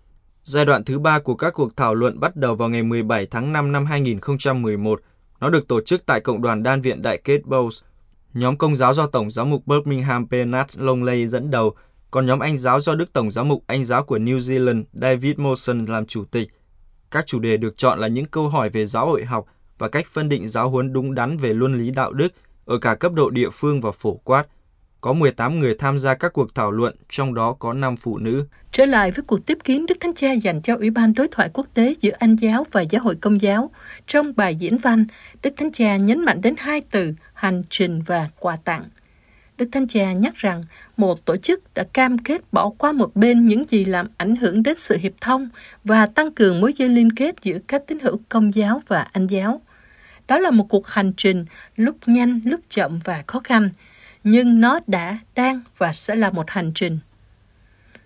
Giai 0.43 0.65
đoạn 0.65 0.85
thứ 0.85 0.99
ba 0.99 1.19
của 1.19 1.35
các 1.35 1.51
cuộc 1.55 1.77
thảo 1.77 1.95
luận 1.95 2.21
bắt 2.21 2.37
đầu 2.37 2.55
vào 2.55 2.69
ngày 2.69 2.83
17 2.83 3.27
tháng 3.27 3.53
5 3.53 3.73
năm 3.73 3.87
2011. 3.87 5.01
Nó 5.41 5.51
được 5.51 5.69
tổ 5.69 5.81
chức 5.81 6.07
tại 6.07 6.21
Cộng 6.21 6.43
đoàn 6.43 6.63
Đan 6.63 6.81
viện 6.81 7.03
Đại 7.03 7.21
kết 7.25 7.41
Bowes. 7.45 7.81
Nhóm 8.35 8.57
công 8.57 8.77
giáo 8.77 8.95
do 8.95 9.07
Tổng 9.07 9.31
giáo 9.31 9.47
mục 9.47 9.67
Birmingham 9.67 10.29
Bernard 10.29 10.79
Longley 10.79 11.29
dẫn 11.29 11.51
đầu, 11.51 11.75
còn 12.11 12.27
nhóm 12.27 12.39
Anh 12.39 12.59
giáo 12.59 12.81
do 12.81 12.95
Đức 12.95 13.13
Tổng 13.13 13.31
giáo 13.31 13.45
mục 13.45 13.65
Anh 13.67 13.85
giáo 13.85 14.05
của 14.05 14.19
New 14.19 14.39
Zealand 14.39 14.85
David 14.93 15.37
Mawson 15.37 15.91
làm 15.91 16.07
chủ 16.07 16.25
tịch. 16.25 16.49
Các 17.11 17.27
chủ 17.27 17.39
đề 17.39 17.57
được 17.57 17.77
chọn 17.77 17.99
là 17.99 18.09
những 18.09 18.25
câu 18.25 18.49
hỏi 18.49 18.71
về 18.71 18.87
giáo 18.87 19.07
hội 19.07 19.25
học 19.25 19.47
và 19.79 19.89
cách 19.89 20.07
phân 20.07 20.29
định 20.29 20.49
giáo 20.49 20.71
huấn 20.71 20.93
đúng 20.93 21.15
đắn 21.15 21.37
về 21.37 21.55
luân 21.55 21.79
lý 21.79 21.91
đạo 21.91 22.13
đức 22.13 22.33
ở 22.65 22.79
cả 22.79 22.95
cấp 22.95 23.13
độ 23.13 23.31
địa 23.31 23.51
phương 23.53 23.81
và 23.81 23.91
phổ 23.91 24.15
quát. 24.15 24.47
Có 25.01 25.13
18 25.13 25.61
người 25.61 25.75
tham 25.79 25.99
gia 25.99 26.15
các 26.15 26.33
cuộc 26.33 26.55
thảo 26.55 26.71
luận, 26.71 26.95
trong 27.09 27.35
đó 27.35 27.57
có 27.59 27.73
5 27.73 27.97
phụ 27.97 28.19
nữ. 28.19 28.45
Trở 28.73 28.85
lại 28.85 29.11
với 29.11 29.25
cuộc 29.27 29.47
tiếp 29.47 29.59
kiến 29.65 29.87
Đức 29.87 29.97
Thánh 30.01 30.15
Cha 30.15 30.33
dành 30.33 30.63
cho 30.63 30.77
Ủy 30.77 30.91
ban 30.91 31.15
Đối 31.15 31.29
thoại 31.29 31.51
Quốc 31.53 31.67
tế 31.75 31.95
giữa 32.01 32.13
Anh 32.19 32.37
giáo 32.37 32.67
và 32.73 32.81
Giáo 32.81 33.03
hội 33.03 33.17
Công 33.21 33.41
giáo, 33.41 33.71
trong 34.07 34.33
bài 34.37 34.55
diễn 34.55 34.79
văn, 34.79 35.05
Đức 35.43 35.55
Thánh 35.57 35.73
Cha 35.73 35.97
nhấn 35.97 36.25
mạnh 36.25 36.41
đến 36.41 36.55
hai 36.59 36.81
từ 36.91 37.13
hành 37.35 37.63
trình 37.71 38.03
và 38.03 38.29
quà 38.39 38.57
tặng. 38.57 38.85
Đức 39.57 39.69
Thánh 39.73 39.89
Cha 39.89 40.13
nhắc 40.13 40.37
rằng 40.37 40.63
một 40.97 41.25
tổ 41.25 41.37
chức 41.37 41.75
đã 41.75 41.85
cam 41.93 42.19
kết 42.19 42.53
bỏ 42.53 42.71
qua 42.79 42.93
một 42.93 43.17
bên 43.17 43.47
những 43.47 43.65
gì 43.69 43.85
làm 43.85 44.09
ảnh 44.17 44.37
hưởng 44.37 44.63
đến 44.63 44.79
sự 44.79 44.97
hiệp 44.97 45.13
thông 45.21 45.49
và 45.85 46.07
tăng 46.07 46.33
cường 46.33 46.61
mối 46.61 46.73
dây 46.77 46.89
liên 46.89 47.13
kết 47.13 47.35
giữa 47.43 47.59
các 47.69 47.83
tín 47.87 47.99
hữu 48.01 48.21
công 48.29 48.55
giáo 48.55 48.83
và 48.89 49.07
anh 49.13 49.27
giáo. 49.27 49.61
Đó 50.29 50.39
là 50.39 50.51
một 50.51 50.67
cuộc 50.69 50.87
hành 50.87 51.13
trình 51.17 51.45
lúc 51.77 51.97
nhanh, 52.07 52.41
lúc 52.45 52.61
chậm 52.69 53.01
và 53.05 53.25
khó 53.27 53.41
khăn, 53.45 53.71
nhưng 54.25 54.61
nó 54.61 54.81
đã, 54.87 55.19
đang 55.35 55.61
và 55.79 55.93
sẽ 55.93 56.17
là 56.17 56.31
một 56.31 56.51
hành 56.51 56.73
trình. 56.75 56.99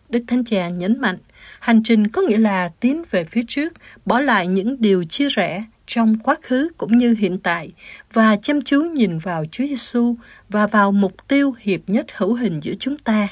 Đức 0.08 0.24
Thánh 0.26 0.44
Cha 0.44 0.68
nhấn 0.68 1.00
mạnh, 1.00 1.18
hành 1.60 1.82
trình 1.82 2.08
có 2.08 2.22
nghĩa 2.22 2.38
là 2.38 2.68
tiến 2.80 3.02
về 3.10 3.24
phía 3.24 3.42
trước, 3.48 3.72
bỏ 4.04 4.20
lại 4.20 4.46
những 4.46 4.80
điều 4.80 5.04
chia 5.04 5.28
rẽ 5.28 5.64
trong 5.86 6.18
quá 6.18 6.36
khứ 6.42 6.68
cũng 6.76 6.96
như 6.96 7.14
hiện 7.18 7.38
tại 7.38 7.72
và 8.12 8.36
chăm 8.36 8.60
chú 8.60 8.82
nhìn 8.82 9.18
vào 9.18 9.44
Chúa 9.50 9.66
Giêsu 9.66 10.14
và 10.48 10.66
vào 10.66 10.92
mục 10.92 11.28
tiêu 11.28 11.54
hiệp 11.58 11.80
nhất 11.86 12.06
hữu 12.16 12.34
hình 12.34 12.60
giữa 12.60 12.74
chúng 12.78 12.98
ta. 12.98 13.28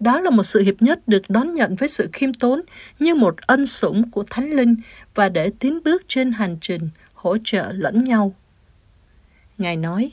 Đó 0.00 0.20
là 0.20 0.30
một 0.30 0.42
sự 0.42 0.60
hiệp 0.60 0.82
nhất 0.82 1.08
được 1.08 1.22
đón 1.28 1.54
nhận 1.54 1.76
với 1.76 1.88
sự 1.88 2.08
khiêm 2.12 2.34
tốn 2.34 2.62
như 2.98 3.14
một 3.14 3.36
ân 3.36 3.66
sủng 3.66 4.10
của 4.10 4.24
Thánh 4.30 4.50
Linh 4.50 4.76
và 5.14 5.28
để 5.28 5.50
tiến 5.58 5.82
bước 5.84 6.02
trên 6.08 6.32
hành 6.32 6.56
trình 6.60 6.90
hỗ 7.14 7.36
trợ 7.44 7.72
lẫn 7.72 8.04
nhau. 8.04 8.34
Ngài 9.58 9.76
nói, 9.76 10.10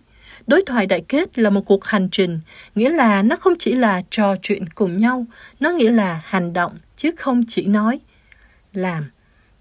đối 0.48 0.64
thoại 0.66 0.86
đại 0.86 1.02
kết 1.08 1.40
là 1.40 1.50
một 1.50 1.62
cuộc 1.62 1.86
hành 1.86 2.10
trình, 2.12 2.40
nghĩa 2.76 2.90
là 2.90 3.22
nó 3.22 3.36
không 3.36 3.54
chỉ 3.60 3.76
là 3.76 4.02
trò 4.10 4.36
chuyện 4.42 4.70
cùng 4.70 4.98
nhau, 4.98 5.26
nó 5.60 5.70
nghĩa 5.72 5.92
là 5.92 6.22
hành 6.26 6.54
động 6.54 6.78
chứ 6.96 7.12
không 7.18 7.44
chỉ 7.48 7.66
nói. 7.66 8.00
Làm. 8.74 9.12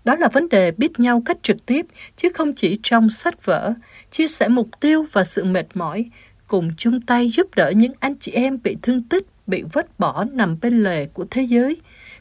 Đó 0.04 0.14
là 0.14 0.28
vấn 0.28 0.48
đề 0.48 0.70
biết 0.70 1.00
nhau 1.00 1.22
cách 1.26 1.36
trực 1.42 1.66
tiếp, 1.66 1.86
chứ 2.16 2.28
không 2.34 2.54
chỉ 2.54 2.78
trong 2.82 3.10
sách 3.10 3.44
vở, 3.44 3.74
chia 4.10 4.26
sẻ 4.26 4.48
mục 4.48 4.68
tiêu 4.80 5.06
và 5.12 5.24
sự 5.24 5.44
mệt 5.44 5.66
mỏi, 5.74 6.10
cùng 6.46 6.70
chung 6.76 7.00
tay 7.00 7.28
giúp 7.28 7.54
đỡ 7.56 7.70
những 7.76 7.92
anh 8.00 8.18
chị 8.18 8.32
em 8.32 8.58
bị 8.62 8.76
thương 8.82 9.02
tích, 9.02 9.26
bị 9.46 9.62
vứt 9.72 9.98
bỏ 9.98 10.24
nằm 10.32 10.56
bên 10.62 10.82
lề 10.82 11.06
của 11.06 11.26
thế 11.30 11.42
giới, 11.42 11.76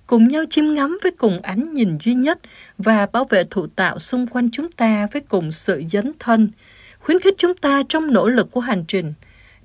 cùng 0.07 0.27
nhau 0.27 0.43
chiêm 0.49 0.73
ngắm 0.73 0.97
với 1.03 1.11
cùng 1.11 1.41
ánh 1.41 1.73
nhìn 1.73 1.97
duy 2.03 2.13
nhất 2.13 2.39
và 2.77 3.05
bảo 3.05 3.25
vệ 3.29 3.43
thụ 3.43 3.67
tạo 3.67 3.99
xung 3.99 4.27
quanh 4.27 4.51
chúng 4.51 4.71
ta 4.71 5.07
với 5.13 5.21
cùng 5.21 5.51
sự 5.51 5.83
dấn 5.91 6.11
thân, 6.19 6.51
khuyến 7.03 7.19
khích 7.19 7.33
chúng 7.37 7.55
ta 7.55 7.83
trong 7.89 8.13
nỗ 8.13 8.27
lực 8.27 8.51
của 8.51 8.59
hành 8.59 8.83
trình. 8.87 9.13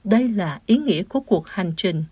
Đây 0.05 0.29
là 0.29 0.61
ý 0.67 0.77
nghĩa 0.77 1.03
của 1.03 1.21
cuộc 1.21 1.49
hành 1.49 1.73
trình. 1.77 2.05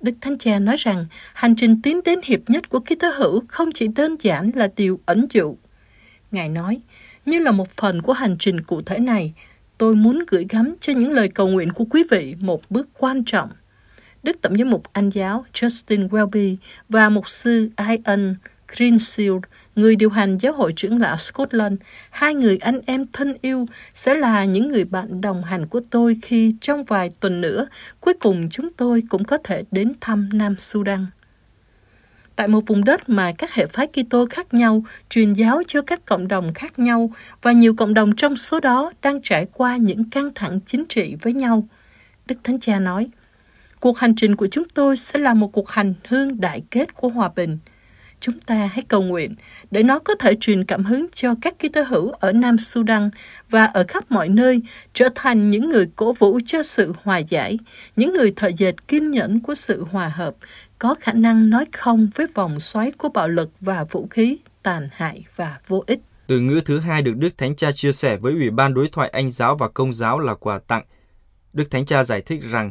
Đức 0.00 0.12
Thánh 0.20 0.38
Cha 0.38 0.58
nói 0.58 0.76
rằng 0.78 1.06
hành 1.34 1.56
trình 1.56 1.82
tiến 1.82 2.00
đến 2.04 2.20
hiệp 2.24 2.40
nhất 2.48 2.68
của 2.68 2.80
Kitô 2.80 3.08
hữu 3.16 3.42
không 3.48 3.72
chỉ 3.72 3.88
đơn 3.88 4.16
giản 4.20 4.50
là 4.54 4.68
điều 4.76 5.00
ẩn 5.06 5.26
dụ. 5.30 5.56
Ngài 6.30 6.48
nói, 6.48 6.80
như 7.26 7.38
là 7.38 7.52
một 7.52 7.68
phần 7.76 8.02
của 8.02 8.12
hành 8.12 8.36
trình 8.38 8.60
cụ 8.60 8.82
thể 8.82 8.98
này, 8.98 9.34
tôi 9.78 9.94
muốn 9.94 10.24
gửi 10.28 10.46
gắm 10.48 10.74
cho 10.80 10.92
những 10.92 11.10
lời 11.10 11.28
cầu 11.28 11.48
nguyện 11.48 11.72
của 11.72 11.84
quý 11.90 12.04
vị 12.10 12.34
một 12.40 12.62
bước 12.70 12.88
quan 12.98 13.24
trọng. 13.24 13.50
Đức 14.22 14.36
Tổng 14.42 14.58
giám 14.58 14.70
mục 14.70 14.82
Anh 14.92 15.10
giáo 15.10 15.44
Justin 15.52 16.08
Welby 16.08 16.56
và 16.88 17.08
mục 17.08 17.28
sư 17.28 17.70
Ian 17.88 18.34
Greenfield 18.68 19.40
người 19.76 19.96
điều 19.96 20.10
hành 20.10 20.38
giáo 20.38 20.52
hội 20.52 20.72
trưởng 20.72 21.00
lão 21.00 21.16
Scotland, 21.16 21.74
hai 22.10 22.34
người 22.34 22.56
anh 22.56 22.80
em 22.86 23.06
thân 23.12 23.34
yêu 23.40 23.66
sẽ 23.92 24.14
là 24.14 24.44
những 24.44 24.68
người 24.68 24.84
bạn 24.84 25.20
đồng 25.20 25.44
hành 25.44 25.66
của 25.66 25.80
tôi 25.90 26.16
khi 26.22 26.52
trong 26.60 26.84
vài 26.84 27.10
tuần 27.20 27.40
nữa, 27.40 27.66
cuối 28.00 28.14
cùng 28.20 28.48
chúng 28.50 28.72
tôi 28.72 29.02
cũng 29.08 29.24
có 29.24 29.38
thể 29.44 29.64
đến 29.70 29.92
thăm 30.00 30.28
Nam 30.32 30.54
Sudan. 30.58 31.06
Tại 32.36 32.48
một 32.48 32.60
vùng 32.66 32.84
đất 32.84 33.08
mà 33.08 33.32
các 33.38 33.54
hệ 33.54 33.66
phái 33.66 33.86
Kitô 33.86 34.26
khác 34.30 34.54
nhau 34.54 34.84
truyền 35.10 35.32
giáo 35.32 35.62
cho 35.66 35.82
các 35.82 36.04
cộng 36.04 36.28
đồng 36.28 36.54
khác 36.54 36.78
nhau 36.78 37.10
và 37.42 37.52
nhiều 37.52 37.74
cộng 37.74 37.94
đồng 37.94 38.16
trong 38.16 38.36
số 38.36 38.60
đó 38.60 38.92
đang 39.02 39.22
trải 39.22 39.46
qua 39.52 39.76
những 39.76 40.10
căng 40.10 40.30
thẳng 40.34 40.60
chính 40.66 40.84
trị 40.88 41.16
với 41.22 41.32
nhau. 41.32 41.68
Đức 42.26 42.36
Thánh 42.44 42.60
Cha 42.60 42.78
nói, 42.78 43.08
cuộc 43.80 43.98
hành 43.98 44.14
trình 44.14 44.36
của 44.36 44.46
chúng 44.46 44.68
tôi 44.68 44.96
sẽ 44.96 45.18
là 45.18 45.34
một 45.34 45.52
cuộc 45.52 45.68
hành 45.68 45.94
hương 46.08 46.40
đại 46.40 46.62
kết 46.70 46.94
của 46.94 47.08
hòa 47.08 47.30
bình– 47.36 47.58
chúng 48.20 48.40
ta 48.40 48.70
hãy 48.72 48.82
cầu 48.88 49.02
nguyện 49.02 49.34
để 49.70 49.82
nó 49.82 49.98
có 49.98 50.14
thể 50.14 50.34
truyền 50.40 50.64
cảm 50.64 50.84
hứng 50.84 51.06
cho 51.14 51.34
các 51.42 51.54
Kitô 51.58 51.82
hữu 51.82 52.10
ở 52.10 52.32
Nam 52.32 52.58
Sudan 52.58 53.10
và 53.50 53.64
ở 53.64 53.84
khắp 53.88 54.10
mọi 54.10 54.28
nơi 54.28 54.60
trở 54.92 55.08
thành 55.14 55.50
những 55.50 55.68
người 55.68 55.86
cổ 55.96 56.12
vũ 56.12 56.38
cho 56.46 56.62
sự 56.62 56.92
hòa 57.02 57.18
giải, 57.18 57.58
những 57.96 58.14
người 58.14 58.32
thợ 58.36 58.48
dệt 58.48 58.88
kiên 58.88 59.10
nhẫn 59.10 59.40
của 59.40 59.54
sự 59.54 59.84
hòa 59.90 60.08
hợp, 60.08 60.34
có 60.78 60.94
khả 61.00 61.12
năng 61.12 61.50
nói 61.50 61.64
không 61.72 62.08
với 62.14 62.26
vòng 62.34 62.60
xoáy 62.60 62.90
của 62.90 63.08
bạo 63.08 63.28
lực 63.28 63.50
và 63.60 63.84
vũ 63.90 64.06
khí 64.10 64.38
tàn 64.62 64.88
hại 64.92 65.24
và 65.36 65.58
vô 65.66 65.84
ích. 65.86 66.00
Từ 66.26 66.40
ngữ 66.40 66.60
thứ 66.64 66.78
hai 66.78 67.02
được 67.02 67.16
Đức 67.16 67.38
Thánh 67.38 67.56
Cha 67.56 67.72
chia 67.72 67.92
sẻ 67.92 68.16
với 68.16 68.32
Ủy 68.32 68.50
ban 68.50 68.74
đối 68.74 68.88
thoại 68.88 69.10
Anh 69.12 69.32
giáo 69.32 69.56
và 69.56 69.68
Công 69.68 69.92
giáo 69.92 70.18
là 70.18 70.34
quà 70.34 70.58
tặng. 70.58 70.84
Đức 71.52 71.70
Thánh 71.70 71.86
Cha 71.86 72.02
giải 72.02 72.20
thích 72.20 72.40
rằng, 72.50 72.70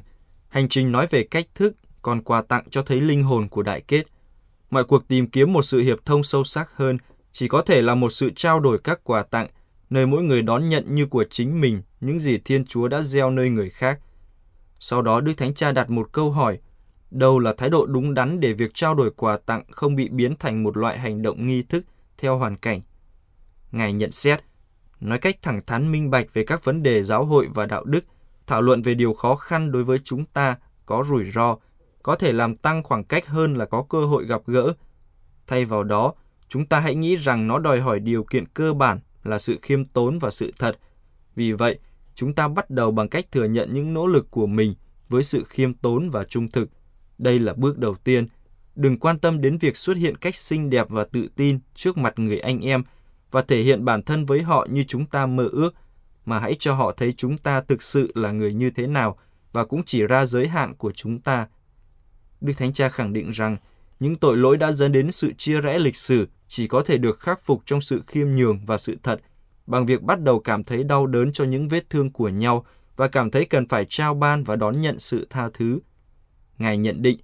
hành 0.50 0.70
trình 0.70 0.92
nói 0.92 1.08
về 1.10 1.24
cách 1.32 1.46
thức, 1.56 1.74
còn 2.02 2.22
quà 2.24 2.42
tặng 2.42 2.64
cho 2.70 2.82
thấy 2.82 3.02
linh 3.02 3.24
hồn 3.24 3.48
của 3.50 3.64
đại 3.64 3.82
kết. 3.88 4.04
Mọi 4.76 4.84
cuộc 4.84 5.08
tìm 5.08 5.28
kiếm 5.28 5.54
một 5.54 5.62
sự 5.62 5.80
hiệp 5.80 6.06
thông 6.06 6.24
sâu 6.24 6.44
sắc 6.44 6.70
hơn 6.76 6.98
chỉ 7.32 7.48
có 7.48 7.62
thể 7.62 7.82
là 7.82 7.96
một 7.96 8.10
sự 8.10 8.32
trao 8.36 8.60
đổi 8.60 8.78
các 8.78 9.00
quà 9.04 9.24
tặng, 9.24 9.48
nơi 9.90 10.06
mỗi 10.06 10.24
người 10.24 10.42
đón 10.42 10.70
nhận 10.70 10.96
như 10.96 11.06
của 11.06 11.26
chính 11.30 11.62
mình 11.62 11.82
những 12.02 12.20
gì 12.20 12.38
Thiên 12.46 12.66
Chúa 12.66 12.88
đã 12.88 13.02
gieo 13.02 13.32
nơi 13.32 13.50
người 13.50 13.70
khác. 13.70 14.00
Sau 14.80 15.02
đó 15.02 15.22
Đức 15.22 15.34
Thánh 15.38 15.54
Cha 15.54 15.72
đặt 15.72 15.90
một 15.90 16.10
câu 16.12 16.32
hỏi, 16.32 16.60
đâu 17.12 17.40
là 17.40 17.54
thái 17.58 17.70
độ 17.70 17.86
đúng 17.86 18.14
đắn 18.14 18.40
để 18.40 18.54
việc 18.54 18.72
trao 18.74 18.96
đổi 18.96 19.12
quà 19.12 19.38
tặng 19.38 19.64
không 19.72 19.96
bị 19.96 20.10
biến 20.10 20.36
thành 20.40 20.64
một 20.64 20.78
loại 20.78 21.00
hành 21.00 21.22
động 21.22 21.48
nghi 21.48 21.64
thức 21.64 21.84
theo 22.18 22.38
hoàn 22.38 22.58
cảnh. 22.58 22.82
Ngài 23.72 23.94
nhận 23.94 24.12
xét, 24.12 24.40
nói 25.00 25.18
cách 25.18 25.36
thẳng 25.42 25.60
thắn 25.68 25.92
minh 25.92 26.10
bạch 26.10 26.34
về 26.34 26.44
các 26.44 26.64
vấn 26.64 26.84
đề 26.84 27.04
giáo 27.04 27.26
hội 27.26 27.48
và 27.54 27.66
đạo 27.66 27.84
đức, 27.84 28.06
thảo 28.48 28.62
luận 28.62 28.82
về 28.82 28.94
điều 28.94 29.14
khó 29.14 29.36
khăn 29.36 29.72
đối 29.72 29.84
với 29.84 30.00
chúng 30.04 30.26
ta 30.26 30.58
có 30.86 31.04
rủi 31.10 31.32
ro, 31.32 31.58
có 32.06 32.16
thể 32.16 32.32
làm 32.32 32.56
tăng 32.56 32.84
khoảng 32.84 33.04
cách 33.04 33.28
hơn 33.28 33.56
là 33.56 33.66
có 33.66 33.86
cơ 33.90 34.06
hội 34.06 34.26
gặp 34.26 34.42
gỡ. 34.48 34.74
Thay 35.48 35.66
vào 35.66 35.84
đó, 35.84 36.14
chúng 36.50 36.66
ta 36.66 36.80
hãy 36.80 36.96
nghĩ 36.96 37.16
rằng 37.16 37.48
nó 37.48 37.60
đòi 37.60 37.82
hỏi 37.82 38.00
điều 38.00 38.24
kiện 38.24 38.46
cơ 38.46 38.74
bản 38.74 39.00
là 39.24 39.40
sự 39.40 39.60
khiêm 39.62 39.86
tốn 39.86 40.20
và 40.20 40.32
sự 40.32 40.52
thật. 40.60 40.78
Vì 41.36 41.52
vậy, 41.52 41.80
chúng 42.16 42.34
ta 42.34 42.48
bắt 42.48 42.70
đầu 42.70 42.92
bằng 42.92 43.10
cách 43.10 43.26
thừa 43.32 43.44
nhận 43.44 43.74
những 43.74 43.94
nỗ 43.94 44.08
lực 44.08 44.32
của 44.32 44.48
mình 44.48 44.76
với 45.10 45.24
sự 45.24 45.44
khiêm 45.50 45.74
tốn 45.74 46.10
và 46.10 46.24
trung 46.24 46.52
thực. 46.52 46.70
Đây 47.18 47.40
là 47.40 47.54
bước 47.54 47.78
đầu 47.78 47.96
tiên. 47.96 48.28
Đừng 48.76 49.00
quan 49.00 49.20
tâm 49.20 49.42
đến 49.42 49.58
việc 49.58 49.78
xuất 49.78 49.98
hiện 49.98 50.18
cách 50.18 50.36
xinh 50.36 50.70
đẹp 50.70 50.90
và 50.90 51.04
tự 51.04 51.28
tin 51.36 51.60
trước 51.76 51.98
mặt 51.98 52.20
người 52.20 52.40
anh 52.40 52.60
em 52.62 52.84
và 53.32 53.42
thể 53.42 53.62
hiện 53.62 53.86
bản 53.86 54.04
thân 54.04 54.26
với 54.26 54.42
họ 54.42 54.68
như 54.70 54.84
chúng 54.84 55.06
ta 55.06 55.26
mơ 55.26 55.48
ước, 55.52 55.76
mà 56.26 56.40
hãy 56.40 56.56
cho 56.60 56.74
họ 56.74 56.94
thấy 56.98 57.14
chúng 57.18 57.38
ta 57.38 57.62
thực 57.62 57.84
sự 57.84 58.12
là 58.16 58.32
người 58.32 58.54
như 58.54 58.70
thế 58.70 58.88
nào 58.88 59.18
và 59.54 59.66
cũng 59.66 59.84
chỉ 59.84 60.04
ra 60.04 60.26
giới 60.26 60.48
hạn 60.48 60.76
của 60.76 60.92
chúng 60.92 61.20
ta. 61.20 61.48
Đức 62.46 62.54
Thánh 62.58 62.74
Cha 62.74 62.90
khẳng 62.90 63.14
định 63.14 63.32
rằng 63.32 63.58
những 64.00 64.16
tội 64.16 64.38
lỗi 64.38 64.58
đã 64.58 64.72
dẫn 64.72 64.92
đến 64.92 65.12
sự 65.12 65.34
chia 65.38 65.62
rẽ 65.62 65.80
lịch 65.80 65.96
sử 65.96 66.28
chỉ 66.48 66.68
có 66.68 66.82
thể 66.82 66.98
được 66.98 67.20
khắc 67.20 67.42
phục 67.42 67.62
trong 67.66 67.82
sự 67.82 68.02
khiêm 68.08 68.28
nhường 68.28 68.66
và 68.66 68.78
sự 68.78 68.98
thật, 69.04 69.22
bằng 69.68 69.86
việc 69.86 70.02
bắt 70.02 70.22
đầu 70.22 70.40
cảm 70.40 70.64
thấy 70.64 70.84
đau 70.84 71.08
đớn 71.08 71.34
cho 71.34 71.44
những 71.44 71.68
vết 71.68 71.90
thương 71.90 72.12
của 72.12 72.30
nhau 72.30 72.66
và 72.96 73.08
cảm 73.08 73.32
thấy 73.32 73.46
cần 73.46 73.68
phải 73.68 73.86
trao 73.90 74.14
ban 74.14 74.44
và 74.44 74.56
đón 74.56 74.82
nhận 74.82 75.00
sự 75.00 75.28
tha 75.30 75.50
thứ. 75.54 75.80
Ngài 76.58 76.78
nhận 76.78 77.02
định, 77.02 77.20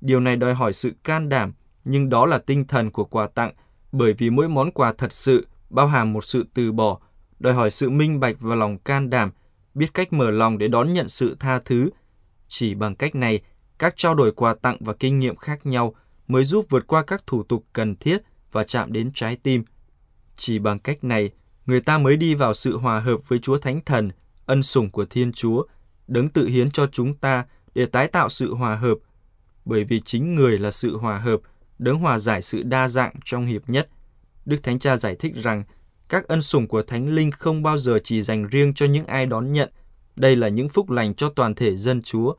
điều 0.00 0.20
này 0.20 0.36
đòi 0.36 0.54
hỏi 0.54 0.72
sự 0.72 0.92
can 1.04 1.28
đảm, 1.28 1.52
nhưng 1.84 2.08
đó 2.08 2.26
là 2.26 2.38
tinh 2.38 2.66
thần 2.66 2.90
của 2.90 3.04
quà 3.04 3.26
tặng, 3.26 3.52
bởi 3.92 4.12
vì 4.12 4.30
mỗi 4.30 4.48
món 4.48 4.70
quà 4.70 4.92
thật 4.92 5.12
sự 5.12 5.46
bao 5.70 5.86
hàm 5.86 6.12
một 6.12 6.24
sự 6.24 6.46
từ 6.54 6.72
bỏ, 6.72 6.98
đòi 7.38 7.54
hỏi 7.54 7.70
sự 7.70 7.90
minh 7.90 8.20
bạch 8.20 8.36
và 8.40 8.54
lòng 8.54 8.78
can 8.78 9.10
đảm, 9.10 9.30
biết 9.74 9.94
cách 9.94 10.12
mở 10.12 10.30
lòng 10.30 10.58
để 10.58 10.68
đón 10.68 10.92
nhận 10.92 11.08
sự 11.08 11.36
tha 11.40 11.60
thứ. 11.64 11.90
Chỉ 12.48 12.74
bằng 12.74 12.94
cách 12.94 13.14
này, 13.14 13.40
các 13.78 13.96
trao 13.96 14.14
đổi 14.14 14.32
quà 14.32 14.54
tặng 14.54 14.76
và 14.80 14.92
kinh 14.92 15.18
nghiệm 15.18 15.36
khác 15.36 15.66
nhau 15.66 15.94
mới 16.28 16.44
giúp 16.44 16.66
vượt 16.68 16.86
qua 16.86 17.02
các 17.02 17.26
thủ 17.26 17.42
tục 17.42 17.64
cần 17.72 17.96
thiết 17.96 18.18
và 18.52 18.64
chạm 18.64 18.92
đến 18.92 19.10
trái 19.14 19.36
tim. 19.36 19.64
Chỉ 20.36 20.58
bằng 20.58 20.78
cách 20.78 21.04
này, 21.04 21.30
người 21.66 21.80
ta 21.80 21.98
mới 21.98 22.16
đi 22.16 22.34
vào 22.34 22.54
sự 22.54 22.76
hòa 22.76 23.00
hợp 23.00 23.28
với 23.28 23.38
Chúa 23.38 23.58
Thánh 23.58 23.80
Thần, 23.80 24.10
ân 24.46 24.62
sủng 24.62 24.90
của 24.90 25.04
Thiên 25.04 25.32
Chúa, 25.32 25.64
đấng 26.06 26.28
tự 26.28 26.46
hiến 26.46 26.70
cho 26.70 26.86
chúng 26.86 27.14
ta 27.14 27.44
để 27.74 27.86
tái 27.86 28.08
tạo 28.08 28.28
sự 28.28 28.54
hòa 28.54 28.76
hợp. 28.76 28.94
Bởi 29.64 29.84
vì 29.84 30.00
chính 30.00 30.34
người 30.34 30.58
là 30.58 30.70
sự 30.70 30.96
hòa 30.96 31.18
hợp, 31.18 31.40
đấng 31.78 31.98
hòa 31.98 32.18
giải 32.18 32.42
sự 32.42 32.62
đa 32.62 32.88
dạng 32.88 33.14
trong 33.24 33.46
hiệp 33.46 33.68
nhất. 33.68 33.88
Đức 34.44 34.56
Thánh 34.62 34.78
Cha 34.78 34.96
giải 34.96 35.16
thích 35.18 35.32
rằng, 35.36 35.64
các 36.08 36.28
ân 36.28 36.42
sủng 36.42 36.66
của 36.66 36.82
Thánh 36.82 37.08
Linh 37.14 37.30
không 37.30 37.62
bao 37.62 37.78
giờ 37.78 37.98
chỉ 38.04 38.22
dành 38.22 38.48
riêng 38.48 38.74
cho 38.74 38.86
những 38.86 39.04
ai 39.04 39.26
đón 39.26 39.52
nhận. 39.52 39.70
Đây 40.16 40.36
là 40.36 40.48
những 40.48 40.68
phúc 40.68 40.90
lành 40.90 41.14
cho 41.14 41.28
toàn 41.28 41.54
thể 41.54 41.76
dân 41.76 42.02
Chúa, 42.02 42.34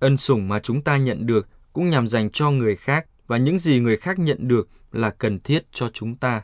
Ân 0.00 0.16
sủng 0.16 0.48
mà 0.48 0.60
chúng 0.60 0.82
ta 0.82 0.96
nhận 0.96 1.26
được 1.26 1.48
cũng 1.72 1.90
nhằm 1.90 2.06
dành 2.06 2.30
cho 2.30 2.50
người 2.50 2.76
khác 2.76 3.06
và 3.26 3.36
những 3.36 3.58
gì 3.58 3.80
người 3.80 3.96
khác 3.96 4.18
nhận 4.18 4.48
được 4.48 4.68
là 4.92 5.10
cần 5.10 5.38
thiết 5.38 5.62
cho 5.72 5.90
chúng 5.92 6.16
ta. 6.16 6.42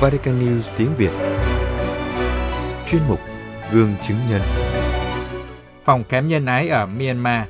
Vatican 0.00 0.40
News 0.40 0.62
tiếng 0.78 0.96
Việt. 0.96 1.12
Chuyên 2.86 3.02
mục 3.08 3.20
Gương 3.72 3.94
chứng 4.02 4.18
nhân. 4.30 4.40
Phòng 5.84 6.04
khám 6.08 6.28
nhân 6.28 6.46
ái 6.46 6.68
ở 6.68 6.86
Myanmar 6.86 7.48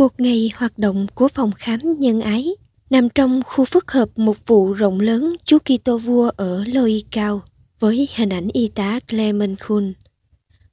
Một 0.00 0.20
ngày 0.20 0.50
hoạt 0.54 0.78
động 0.78 1.06
của 1.14 1.28
phòng 1.28 1.52
khám 1.52 1.80
nhân 1.98 2.20
ái 2.20 2.48
nằm 2.90 3.08
trong 3.08 3.42
khu 3.46 3.64
phức 3.64 3.90
hợp 3.90 4.08
một 4.16 4.36
vụ 4.46 4.72
rộng 4.72 5.00
lớn 5.00 5.36
chú 5.44 5.58
Kitô 5.58 5.98
vua 5.98 6.30
ở 6.36 6.64
Lôi 6.64 7.04
Cao 7.10 7.42
với 7.80 8.08
hình 8.16 8.28
ảnh 8.28 8.48
y 8.52 8.68
tá 8.68 9.00
Clement 9.08 9.56
Kuhn, 9.68 9.92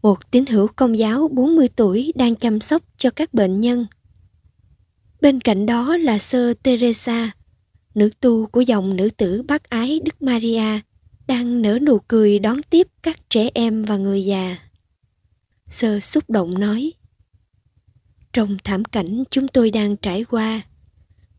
một 0.01 0.31
tín 0.31 0.45
hữu 0.45 0.67
công 0.75 0.97
giáo 0.97 1.27
40 1.27 1.67
tuổi 1.75 2.13
đang 2.15 2.35
chăm 2.35 2.61
sóc 2.61 2.83
cho 2.97 3.09
các 3.09 3.33
bệnh 3.33 3.61
nhân. 3.61 3.85
Bên 5.21 5.41
cạnh 5.41 5.65
đó 5.65 5.97
là 5.97 6.19
sơ 6.19 6.53
Teresa, 6.53 7.31
nữ 7.95 8.09
tu 8.19 8.45
của 8.45 8.61
dòng 8.61 8.95
nữ 8.95 9.09
tử 9.17 9.41
bác 9.41 9.69
ái 9.69 9.99
Đức 10.05 10.21
Maria, 10.21 10.81
đang 11.27 11.61
nở 11.61 11.79
nụ 11.81 11.99
cười 11.99 12.39
đón 12.39 12.61
tiếp 12.69 12.87
các 13.03 13.29
trẻ 13.29 13.49
em 13.53 13.85
và 13.85 13.97
người 13.97 14.25
già. 14.25 14.57
Sơ 15.67 15.99
xúc 15.99 16.29
động 16.29 16.59
nói, 16.59 16.93
trong 18.37 18.57
thảm 18.63 18.85
cảnh 18.85 19.23
chúng 19.31 19.47
tôi 19.47 19.71
đang 19.71 19.97
trải 19.97 20.23
qua 20.23 20.61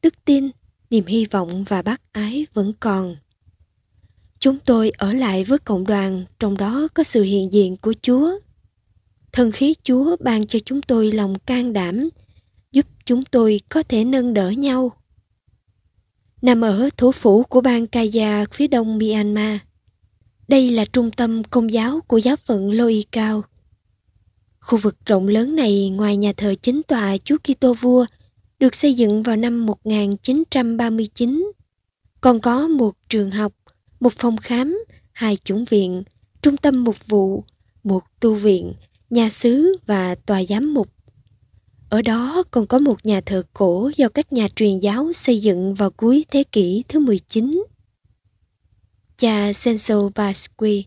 đức 0.02 0.14
tin, 0.24 0.50
niềm 0.90 1.06
hy 1.06 1.24
vọng 1.30 1.64
và 1.68 1.82
bác 1.82 2.12
ái 2.12 2.46
vẫn 2.54 2.72
còn 2.80 3.16
chúng 4.38 4.58
tôi 4.58 4.90
ở 4.90 5.12
lại 5.12 5.44
với 5.44 5.58
cộng 5.58 5.86
đoàn, 5.86 6.24
trong 6.38 6.56
đó 6.56 6.88
có 6.94 7.02
sự 7.02 7.22
hiện 7.22 7.52
diện 7.52 7.76
của 7.76 7.94
chúa 8.02 8.38
thần 9.32 9.52
khí 9.52 9.74
chúa 9.82 10.16
ban 10.20 10.46
cho 10.46 10.58
chúng 10.64 10.82
tôi 10.82 11.12
lòng 11.12 11.38
can 11.38 11.72
đảm, 11.72 12.08
giúp 12.72 12.86
chúng 13.04 13.24
tôi 13.24 13.60
có 13.68 13.82
thể 13.82 14.04
nâng 14.04 14.34
đỡ 14.34 14.50
nhau 14.50 14.92
nằm 16.42 16.60
ở 16.60 16.88
thủ 16.96 17.12
phủ 17.12 17.42
của 17.42 17.60
bang 17.60 17.86
Kaya, 17.86 18.44
phía 18.52 18.66
đông 18.66 18.98
Myanmar. 18.98 19.58
Đây 20.48 20.70
là 20.70 20.84
trung 20.84 21.10
tâm 21.10 21.44
công 21.44 21.72
giáo 21.72 22.00
của 22.06 22.18
giáo 22.18 22.36
phận 22.36 22.70
Loi 22.70 23.04
Cao. 23.12 23.42
Khu 24.68 24.78
vực 24.78 24.96
rộng 25.06 25.28
lớn 25.28 25.56
này 25.56 25.90
ngoài 25.90 26.16
nhà 26.16 26.32
thờ 26.36 26.54
chính 26.62 26.82
tòa 26.82 27.16
Chúa 27.24 27.36
Kitô 27.38 27.74
Vua 27.74 28.06
được 28.58 28.74
xây 28.74 28.94
dựng 28.94 29.22
vào 29.22 29.36
năm 29.36 29.66
1939, 29.66 31.52
còn 32.20 32.40
có 32.40 32.68
một 32.68 32.94
trường 33.08 33.30
học, 33.30 33.52
một 34.00 34.12
phòng 34.12 34.36
khám, 34.36 34.78
hai 35.12 35.36
chủng 35.44 35.64
viện, 35.64 36.02
trung 36.42 36.56
tâm 36.56 36.84
mục 36.84 36.96
vụ, 37.06 37.44
một 37.84 38.02
tu 38.20 38.34
viện, 38.34 38.72
nhà 39.10 39.30
xứ 39.30 39.76
và 39.86 40.14
tòa 40.14 40.44
giám 40.44 40.74
mục. 40.74 40.88
Ở 41.88 42.02
đó 42.02 42.42
còn 42.50 42.66
có 42.66 42.78
một 42.78 43.06
nhà 43.06 43.20
thờ 43.20 43.42
cổ 43.54 43.90
do 43.96 44.08
các 44.08 44.32
nhà 44.32 44.48
truyền 44.56 44.78
giáo 44.78 45.12
xây 45.12 45.40
dựng 45.40 45.74
vào 45.74 45.90
cuối 45.90 46.24
thế 46.30 46.44
kỷ 46.52 46.84
thứ 46.88 46.98
19. 46.98 47.64
Cha 49.18 49.52
Senso 49.52 50.08
Basque, 50.14 50.82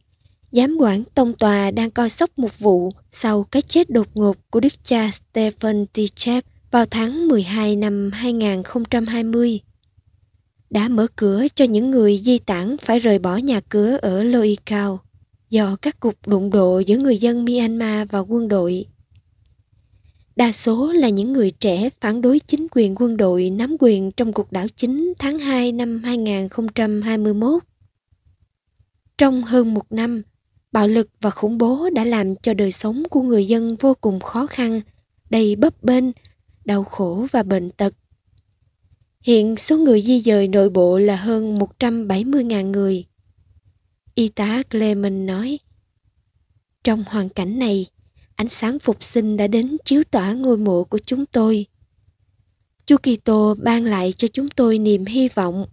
giám 0.51 0.77
quản 0.79 1.03
tông 1.15 1.33
tòa 1.33 1.71
đang 1.71 1.91
coi 1.91 2.09
sóc 2.09 2.39
một 2.39 2.59
vụ 2.59 2.91
sau 3.11 3.43
cái 3.43 3.61
chết 3.61 3.89
đột 3.89 4.07
ngột 4.13 4.37
của 4.49 4.59
đức 4.59 4.73
cha 4.83 5.11
Stephen 5.11 5.85
Tichep 5.93 6.45
vào 6.71 6.85
tháng 6.85 7.27
12 7.27 7.75
năm 7.75 8.11
2020 8.13 9.59
đã 10.69 10.87
mở 10.87 11.07
cửa 11.15 11.45
cho 11.55 11.65
những 11.65 11.91
người 11.91 12.17
di 12.17 12.39
tản 12.39 12.77
phải 12.77 12.99
rời 12.99 13.19
bỏ 13.19 13.37
nhà 13.37 13.61
cửa 13.69 13.97
ở 14.01 14.23
Loikao 14.23 14.99
do 15.49 15.75
các 15.81 15.99
cuộc 15.99 16.15
đụng 16.27 16.49
độ 16.49 16.79
giữa 16.79 16.97
người 16.97 17.17
dân 17.17 17.45
Myanmar 17.45 18.07
và 18.11 18.19
quân 18.19 18.47
đội. 18.47 18.85
Đa 20.35 20.51
số 20.51 20.91
là 20.91 21.09
những 21.09 21.33
người 21.33 21.51
trẻ 21.51 21.89
phản 22.01 22.21
đối 22.21 22.39
chính 22.39 22.67
quyền 22.71 22.95
quân 22.95 23.17
đội 23.17 23.49
nắm 23.49 23.75
quyền 23.79 24.11
trong 24.11 24.33
cuộc 24.33 24.51
đảo 24.51 24.67
chính 24.75 25.13
tháng 25.19 25.39
2 25.39 25.71
năm 25.71 26.01
2021. 26.03 27.63
Trong 29.17 29.43
hơn 29.43 29.73
một 29.73 29.91
năm, 29.91 30.21
bạo 30.71 30.87
lực 30.87 31.09
và 31.21 31.29
khủng 31.29 31.57
bố 31.57 31.89
đã 31.89 32.03
làm 32.03 32.35
cho 32.35 32.53
đời 32.53 32.71
sống 32.71 33.03
của 33.09 33.21
người 33.21 33.47
dân 33.47 33.75
vô 33.75 33.93
cùng 34.01 34.19
khó 34.19 34.47
khăn, 34.47 34.81
đầy 35.29 35.55
bấp 35.55 35.83
bênh, 35.83 36.05
đau 36.65 36.83
khổ 36.83 37.27
và 37.31 37.43
bệnh 37.43 37.71
tật. 37.71 37.93
Hiện 39.21 39.55
số 39.57 39.77
người 39.77 40.01
di 40.01 40.21
dời 40.21 40.47
nội 40.47 40.69
bộ 40.69 40.97
là 40.97 41.15
hơn 41.15 41.57
170.000 41.57 42.71
người. 42.71 43.05
Y 44.15 44.29
tá 44.29 44.63
Clement 44.69 45.27
nói, 45.27 45.59
Trong 46.83 47.03
hoàn 47.07 47.29
cảnh 47.29 47.59
này, 47.59 47.87
ánh 48.35 48.49
sáng 48.49 48.79
phục 48.79 49.03
sinh 49.03 49.37
đã 49.37 49.47
đến 49.47 49.77
chiếu 49.85 50.03
tỏa 50.11 50.33
ngôi 50.33 50.57
mộ 50.57 50.83
của 50.83 50.99
chúng 51.05 51.25
tôi. 51.25 51.65
Chúa 52.85 52.97
Kitô 52.97 53.55
ban 53.63 53.85
lại 53.85 54.13
cho 54.17 54.27
chúng 54.27 54.49
tôi 54.49 54.77
niềm 54.77 55.05
hy 55.05 55.27
vọng. 55.27 55.65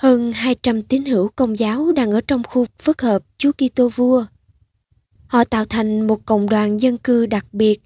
Hơn 0.00 0.32
200 0.32 0.82
tín 0.82 1.04
hữu 1.04 1.28
công 1.36 1.58
giáo 1.58 1.92
đang 1.92 2.10
ở 2.10 2.20
trong 2.20 2.42
khu 2.44 2.66
phức 2.78 3.02
hợp 3.02 3.22
Chúa 3.38 3.52
Kitô 3.52 3.88
Vua. 3.88 4.26
Họ 5.26 5.44
tạo 5.44 5.64
thành 5.64 6.06
một 6.06 6.26
cộng 6.26 6.48
đoàn 6.48 6.80
dân 6.80 6.98
cư 6.98 7.26
đặc 7.26 7.46
biệt, 7.52 7.80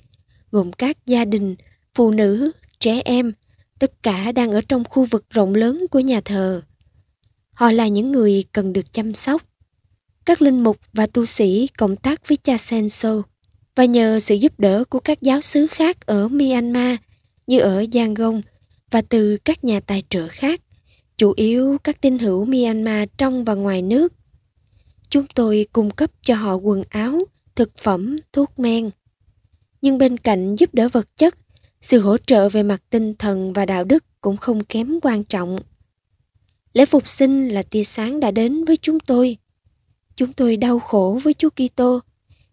gồm 0.50 0.72
các 0.72 1.06
gia 1.06 1.24
đình, 1.24 1.56
phụ 1.94 2.10
nữ, 2.10 2.50
trẻ 2.80 3.02
em, 3.04 3.32
tất 3.78 4.02
cả 4.02 4.32
đang 4.32 4.52
ở 4.52 4.60
trong 4.68 4.84
khu 4.84 5.04
vực 5.04 5.24
rộng 5.30 5.54
lớn 5.54 5.86
của 5.90 6.00
nhà 6.00 6.20
thờ. 6.20 6.62
Họ 7.52 7.70
là 7.70 7.88
những 7.88 8.12
người 8.12 8.44
cần 8.52 8.72
được 8.72 8.92
chăm 8.92 9.14
sóc. 9.14 9.42
Các 10.24 10.42
linh 10.42 10.62
mục 10.62 10.76
và 10.92 11.06
tu 11.06 11.26
sĩ 11.26 11.68
cộng 11.78 11.96
tác 11.96 12.28
với 12.28 12.36
cha 12.36 12.58
Senso 12.58 13.22
và 13.76 13.84
nhờ 13.84 14.20
sự 14.20 14.34
giúp 14.34 14.60
đỡ 14.60 14.84
của 14.84 15.00
các 15.00 15.22
giáo 15.22 15.40
sứ 15.40 15.66
khác 15.66 16.06
ở 16.06 16.28
Myanmar 16.28 16.96
như 17.46 17.60
ở 17.60 17.84
Yangon 17.94 18.42
và 18.90 19.02
từ 19.08 19.36
các 19.44 19.64
nhà 19.64 19.80
tài 19.80 20.02
trợ 20.10 20.28
khác, 20.28 20.60
chủ 21.18 21.32
yếu 21.36 21.78
các 21.84 22.00
tín 22.00 22.18
hữu 22.18 22.44
Myanmar 22.44 23.08
trong 23.18 23.44
và 23.44 23.54
ngoài 23.54 23.82
nước. 23.82 24.12
Chúng 25.08 25.26
tôi 25.34 25.66
cung 25.72 25.90
cấp 25.90 26.10
cho 26.22 26.34
họ 26.34 26.54
quần 26.54 26.82
áo, 26.88 27.18
thực 27.54 27.78
phẩm, 27.78 28.18
thuốc 28.32 28.58
men. 28.58 28.90
Nhưng 29.82 29.98
bên 29.98 30.16
cạnh 30.16 30.56
giúp 30.56 30.74
đỡ 30.74 30.88
vật 30.88 31.16
chất, 31.16 31.38
sự 31.80 32.00
hỗ 32.00 32.16
trợ 32.18 32.48
về 32.48 32.62
mặt 32.62 32.82
tinh 32.90 33.14
thần 33.14 33.52
và 33.52 33.66
đạo 33.66 33.84
đức 33.84 34.04
cũng 34.20 34.36
không 34.36 34.64
kém 34.64 34.98
quan 35.02 35.24
trọng. 35.24 35.58
Lễ 36.72 36.86
phục 36.86 37.08
sinh 37.08 37.48
là 37.48 37.62
tia 37.62 37.84
sáng 37.84 38.20
đã 38.20 38.30
đến 38.30 38.64
với 38.64 38.76
chúng 38.76 39.00
tôi. 39.00 39.36
Chúng 40.16 40.32
tôi 40.32 40.56
đau 40.56 40.78
khổ 40.78 41.20
với 41.24 41.34
Chúa 41.34 41.50
Kitô. 41.50 42.00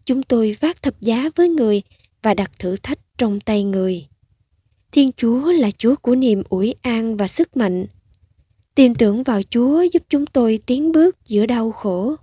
Chúng 0.05 0.23
tôi 0.23 0.57
vác 0.59 0.81
thập 0.81 1.01
giá 1.01 1.29
với 1.35 1.49
người 1.49 1.81
và 2.21 2.33
đặt 2.33 2.51
thử 2.59 2.75
thách 2.83 2.99
trong 3.17 3.39
tay 3.39 3.63
người. 3.63 4.07
Thiên 4.91 5.11
Chúa 5.17 5.51
là 5.51 5.71
Chúa 5.77 5.95
của 5.95 6.15
niềm 6.15 6.43
ủi 6.49 6.75
an 6.81 7.17
và 7.17 7.27
sức 7.27 7.57
mạnh. 7.57 7.85
Tin 8.75 8.95
tưởng 8.95 9.23
vào 9.23 9.41
Chúa 9.49 9.81
giúp 9.93 10.03
chúng 10.09 10.25
tôi 10.25 10.59
tiến 10.65 10.91
bước 10.91 11.17
giữa 11.25 11.45
đau 11.45 11.71
khổ. 11.71 12.15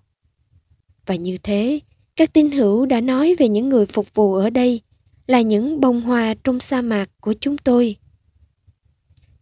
Và 1.07 1.15
như 1.15 1.39
thế, 1.43 1.81
các 2.17 2.33
tín 2.33 2.51
hữu 2.51 2.87
đã 2.87 3.01
nói 3.01 3.35
về 3.39 3.49
những 3.49 3.69
người 3.69 3.87
phục 3.87 4.15
vụ 4.15 4.35
ở 4.35 4.51
đây 4.51 4.81
là 5.27 5.41
những 5.41 5.81
bông 5.81 6.01
hoa 6.01 6.35
trong 6.45 6.61
sa 6.61 6.83
mạc 6.83 7.11
của 7.21 7.35
chúng 7.41 7.59
tôi. 7.59 7.97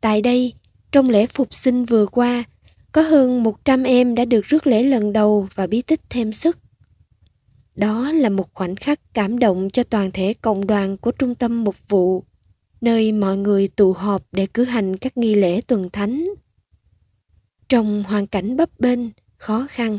Tại 0.01 0.23
đây, 0.23 0.53
trong 0.93 1.11
lễ 1.11 1.27
phục 1.27 1.55
sinh 1.55 1.85
vừa 1.85 2.07
qua, 2.07 2.45
có 2.93 3.03
hơn 3.03 3.43
100 3.43 3.83
em 3.83 4.15
đã 4.15 4.25
được 4.25 4.45
rước 4.45 4.67
lễ 4.67 4.83
lần 4.83 5.13
đầu 5.13 5.49
và 5.55 5.67
bí 5.67 5.83
tích 5.83 6.01
thêm 6.11 6.33
sức. 6.33 6.59
Đó 7.75 8.13
là 8.13 8.29
một 8.29 8.55
khoảnh 8.55 8.77
khắc 8.77 9.15
cảm 9.15 9.39
động 9.39 9.71
cho 9.71 9.83
toàn 9.83 10.11
thể 10.13 10.35
cộng 10.35 10.67
đoàn 10.67 10.97
của 10.97 11.11
trung 11.11 11.35
tâm 11.35 11.65
mục 11.65 11.77
vụ, 11.89 12.25
nơi 12.81 13.13
mọi 13.13 13.37
người 13.37 13.69
tụ 13.69 13.93
họp 13.93 14.23
để 14.33 14.47
cử 14.47 14.65
hành 14.65 14.97
các 14.97 15.17
nghi 15.17 15.35
lễ 15.35 15.61
tuần 15.61 15.91
thánh. 15.91 16.29
Trong 17.69 18.05
hoàn 18.05 18.27
cảnh 18.27 18.57
bấp 18.57 18.81
bênh, 18.81 19.01
khó 19.37 19.67
khăn, 19.71 19.99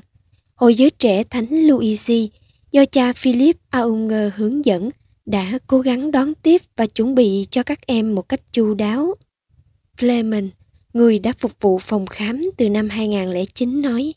Hội 0.58 0.76
giới 0.76 0.90
trẻ 0.90 1.24
Thánh 1.24 1.48
Luigi 1.50 2.30
do 2.72 2.86
cha 2.86 3.14
Philip 3.14 3.58
Aunger 3.70 4.34
hướng 4.36 4.66
dẫn 4.66 4.90
đã 5.26 5.60
cố 5.68 5.80
gắng 5.80 6.12
đón 6.12 6.34
tiếp 6.36 6.62
và 6.76 6.86
chuẩn 6.86 7.16
bị 7.16 7.48
cho 7.52 7.64
các 7.64 7.88
em 7.88 8.16
một 8.16 8.30
cách 8.30 8.42
chu 8.52 8.74
đáo. 8.74 9.16
Clement, 10.00 10.52
người 10.94 11.20
đã 11.20 11.34
phục 11.40 11.52
vụ 11.62 11.80
phòng 11.80 12.06
khám 12.06 12.42
từ 12.58 12.70
năm 12.70 12.90
2009 12.90 13.82
nói, 13.82 14.14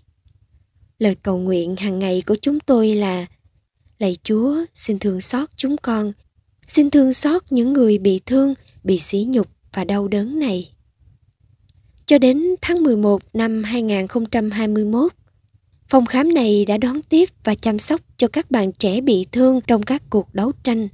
Lời 0.98 1.14
cầu 1.22 1.38
nguyện 1.38 1.76
hàng 1.76 1.98
ngày 1.98 2.22
của 2.26 2.36
chúng 2.42 2.60
tôi 2.60 2.94
là 2.94 3.26
Lạy 3.98 4.16
Chúa, 4.22 4.56
xin 4.74 4.98
thương 4.98 5.20
xót 5.20 5.48
chúng 5.56 5.76
con, 5.76 6.12
xin 6.66 6.90
thương 6.90 7.12
xót 7.12 7.42
những 7.50 7.72
người 7.72 7.98
bị 7.98 8.20
thương, 8.26 8.54
bị 8.84 8.98
sỉ 8.98 9.26
nhục 9.28 9.48
và 9.72 9.84
đau 9.84 10.08
đớn 10.08 10.38
này. 10.38 10.72
Cho 12.10 12.18
đến 12.18 12.42
tháng 12.60 12.82
11 12.82 13.22
năm 13.32 13.62
2021, 13.62 15.12
phòng 15.88 16.06
khám 16.06 16.34
này 16.34 16.64
đã 16.64 16.78
đón 16.78 17.02
tiếp 17.02 17.28
và 17.44 17.54
chăm 17.54 17.78
sóc 17.78 18.00
cho 18.16 18.28
các 18.28 18.50
bạn 18.50 18.72
trẻ 18.72 19.00
bị 19.00 19.26
thương 19.32 19.60
trong 19.66 19.82
các 19.82 20.02
cuộc 20.10 20.34
đấu 20.34 20.52
tranh 20.62 20.88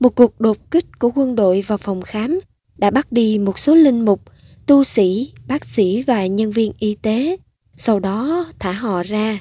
một 0.00 0.14
cuộc 0.14 0.40
đột 0.40 0.70
kích 0.70 0.98
của 0.98 1.10
quân 1.14 1.34
đội 1.34 1.64
vào 1.66 1.78
phòng 1.78 2.02
khám 2.02 2.40
đã 2.78 2.90
bắt 2.90 3.12
đi 3.12 3.38
một 3.38 3.58
số 3.58 3.74
linh 3.74 4.04
mục, 4.04 4.20
tu 4.66 4.84
sĩ, 4.84 5.32
bác 5.46 5.64
sĩ 5.64 6.02
và 6.02 6.26
nhân 6.26 6.50
viên 6.50 6.72
y 6.78 6.94
tế, 6.94 7.36
sau 7.76 8.00
đó 8.00 8.46
thả 8.58 8.72
họ 8.72 9.02
ra. 9.02 9.40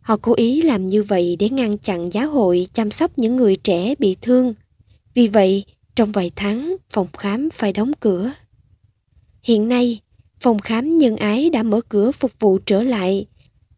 Họ 0.00 0.16
cố 0.16 0.34
ý 0.34 0.62
làm 0.62 0.86
như 0.86 1.02
vậy 1.02 1.36
để 1.38 1.48
ngăn 1.48 1.78
chặn 1.78 2.12
giáo 2.12 2.30
hội 2.30 2.66
chăm 2.72 2.90
sóc 2.90 3.18
những 3.18 3.36
người 3.36 3.56
trẻ 3.56 3.94
bị 3.98 4.16
thương. 4.20 4.54
Vì 5.14 5.28
vậy, 5.28 5.64
trong 5.94 6.12
vài 6.12 6.30
tháng, 6.36 6.76
phòng 6.90 7.08
khám 7.18 7.50
phải 7.50 7.72
đóng 7.72 7.92
cửa. 8.00 8.32
Hiện 9.42 9.68
nay, 9.68 10.00
phòng 10.40 10.58
khám 10.58 10.98
nhân 10.98 11.16
ái 11.16 11.50
đã 11.50 11.62
mở 11.62 11.80
cửa 11.88 12.12
phục 12.12 12.32
vụ 12.40 12.58
trở 12.58 12.82
lại, 12.82 13.26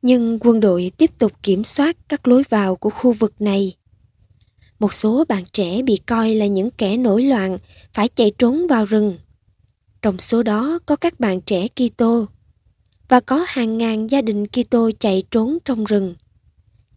nhưng 0.02 0.38
quân 0.40 0.60
đội 0.60 0.92
tiếp 0.96 1.10
tục 1.18 1.32
kiểm 1.42 1.64
soát 1.64 1.96
các 2.08 2.28
lối 2.28 2.42
vào 2.50 2.76
của 2.76 2.90
khu 2.90 3.12
vực 3.12 3.40
này 3.40 3.74
một 4.82 4.92
số 4.92 5.24
bạn 5.28 5.44
trẻ 5.52 5.82
bị 5.82 5.96
coi 5.96 6.34
là 6.34 6.46
những 6.46 6.70
kẻ 6.70 6.96
nổi 6.96 7.22
loạn 7.24 7.58
phải 7.94 8.08
chạy 8.08 8.32
trốn 8.38 8.66
vào 8.66 8.84
rừng. 8.84 9.18
Trong 10.02 10.18
số 10.18 10.42
đó 10.42 10.78
có 10.86 10.96
các 10.96 11.20
bạn 11.20 11.40
trẻ 11.40 11.68
Kitô 11.68 12.26
và 13.08 13.20
có 13.20 13.44
hàng 13.48 13.78
ngàn 13.78 14.06
gia 14.06 14.22
đình 14.22 14.46
Kitô 14.46 14.90
chạy 15.00 15.22
trốn 15.30 15.58
trong 15.64 15.84
rừng. 15.84 16.14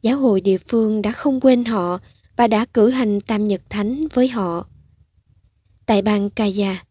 Giáo 0.02 0.20
hội 0.20 0.42
địa 0.42 0.58
phương 0.58 1.02
đã 1.02 1.12
không 1.12 1.40
quên 1.42 1.66
họ 1.66 2.00
và 2.36 2.48
đã 2.48 2.66
cử 2.66 2.90
hành 2.90 3.22
tam 3.22 3.46
nhật 3.46 3.62
thánh 3.70 4.08
với 4.14 4.28
họ. 4.28 4.68
Tại 5.86 6.02
bang 6.02 6.30
Kaya, 6.30 6.85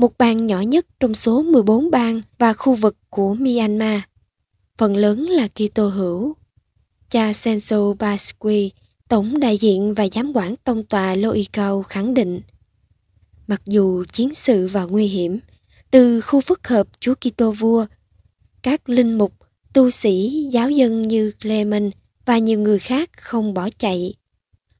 một 0.00 0.18
bang 0.18 0.46
nhỏ 0.46 0.60
nhất 0.60 0.86
trong 1.00 1.14
số 1.14 1.42
14 1.42 1.90
bang 1.90 2.22
và 2.38 2.52
khu 2.52 2.74
vực 2.74 2.96
của 3.10 3.34
Myanmar, 3.34 4.00
phần 4.78 4.96
lớn 4.96 5.26
là 5.26 5.48
Kitô 5.48 5.88
hữu. 5.88 6.34
Cha 7.10 7.32
Senso 7.32 7.92
Basqui, 7.98 8.70
Tổng 9.08 9.40
đại 9.40 9.56
diện 9.56 9.94
và 9.94 10.06
giám 10.14 10.32
quản 10.36 10.56
tông 10.64 10.84
tòa 10.84 11.14
Loikau 11.14 11.82
khẳng 11.82 12.14
định, 12.14 12.40
mặc 13.46 13.62
dù 13.66 14.04
chiến 14.12 14.34
sự 14.34 14.68
và 14.68 14.84
nguy 14.84 15.06
hiểm, 15.06 15.38
từ 15.90 16.20
khu 16.20 16.40
phức 16.40 16.68
hợp 16.68 16.86
Chúa 17.00 17.14
Kitô 17.14 17.50
vua, 17.50 17.86
các 18.62 18.88
linh 18.88 19.18
mục, 19.18 19.32
tu 19.72 19.90
sĩ, 19.90 20.44
giáo 20.52 20.70
dân 20.70 21.02
như 21.02 21.32
Clement 21.42 21.92
và 22.24 22.38
nhiều 22.38 22.58
người 22.58 22.78
khác 22.78 23.10
không 23.16 23.54
bỏ 23.54 23.68
chạy. 23.78 24.14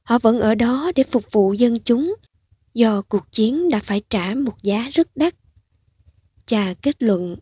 Họ 0.03 0.19
vẫn 0.19 0.39
ở 0.39 0.55
đó 0.55 0.91
để 0.95 1.03
phục 1.03 1.31
vụ 1.31 1.53
dân 1.53 1.79
chúng, 1.79 2.15
do 2.73 3.01
cuộc 3.01 3.31
chiến 3.31 3.69
đã 3.69 3.79
phải 3.83 4.01
trả 4.09 4.33
một 4.35 4.63
giá 4.63 4.89
rất 4.93 5.07
đắt. 5.15 5.35
Cha 6.45 6.73
kết 6.81 7.03
luận, 7.03 7.35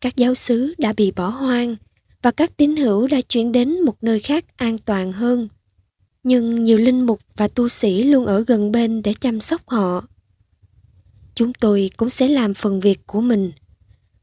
các 0.00 0.16
giáo 0.16 0.34
sứ 0.34 0.74
đã 0.78 0.92
bị 0.92 1.10
bỏ 1.10 1.28
hoang 1.28 1.76
và 2.22 2.30
các 2.30 2.56
tín 2.56 2.76
hữu 2.76 3.06
đã 3.06 3.20
chuyển 3.20 3.52
đến 3.52 3.80
một 3.80 3.96
nơi 4.02 4.20
khác 4.20 4.44
an 4.56 4.78
toàn 4.78 5.12
hơn 5.12 5.48
nhưng 6.26 6.64
nhiều 6.64 6.78
linh 6.78 7.06
mục 7.06 7.20
và 7.36 7.48
tu 7.48 7.68
sĩ 7.68 8.02
luôn 8.02 8.26
ở 8.26 8.44
gần 8.46 8.72
bên 8.72 9.02
để 9.02 9.14
chăm 9.20 9.40
sóc 9.40 9.68
họ. 9.68 10.04
Chúng 11.34 11.52
tôi 11.52 11.90
cũng 11.96 12.10
sẽ 12.10 12.28
làm 12.28 12.54
phần 12.54 12.80
việc 12.80 13.06
của 13.06 13.20
mình. 13.20 13.52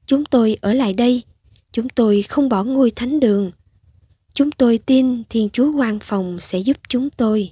Chúng 0.06 0.26
tôi 0.26 0.58
ở 0.62 0.74
lại 0.74 0.94
đây, 0.94 1.24
chúng 1.72 1.90
tôi 1.90 2.22
không 2.22 2.50
bỏ 2.50 2.64
ngôi 2.64 2.92
thánh 2.92 3.20
đường. 3.20 3.52
Chúng 4.34 4.52
tôi 4.52 4.78
tin 4.78 5.24
Thiên 5.30 5.50
Chúa 5.50 5.72
quan 5.72 6.00
phòng 6.00 6.40
sẽ 6.40 6.60
giúp 6.60 6.78
chúng 6.90 7.10
tôi. 7.10 7.52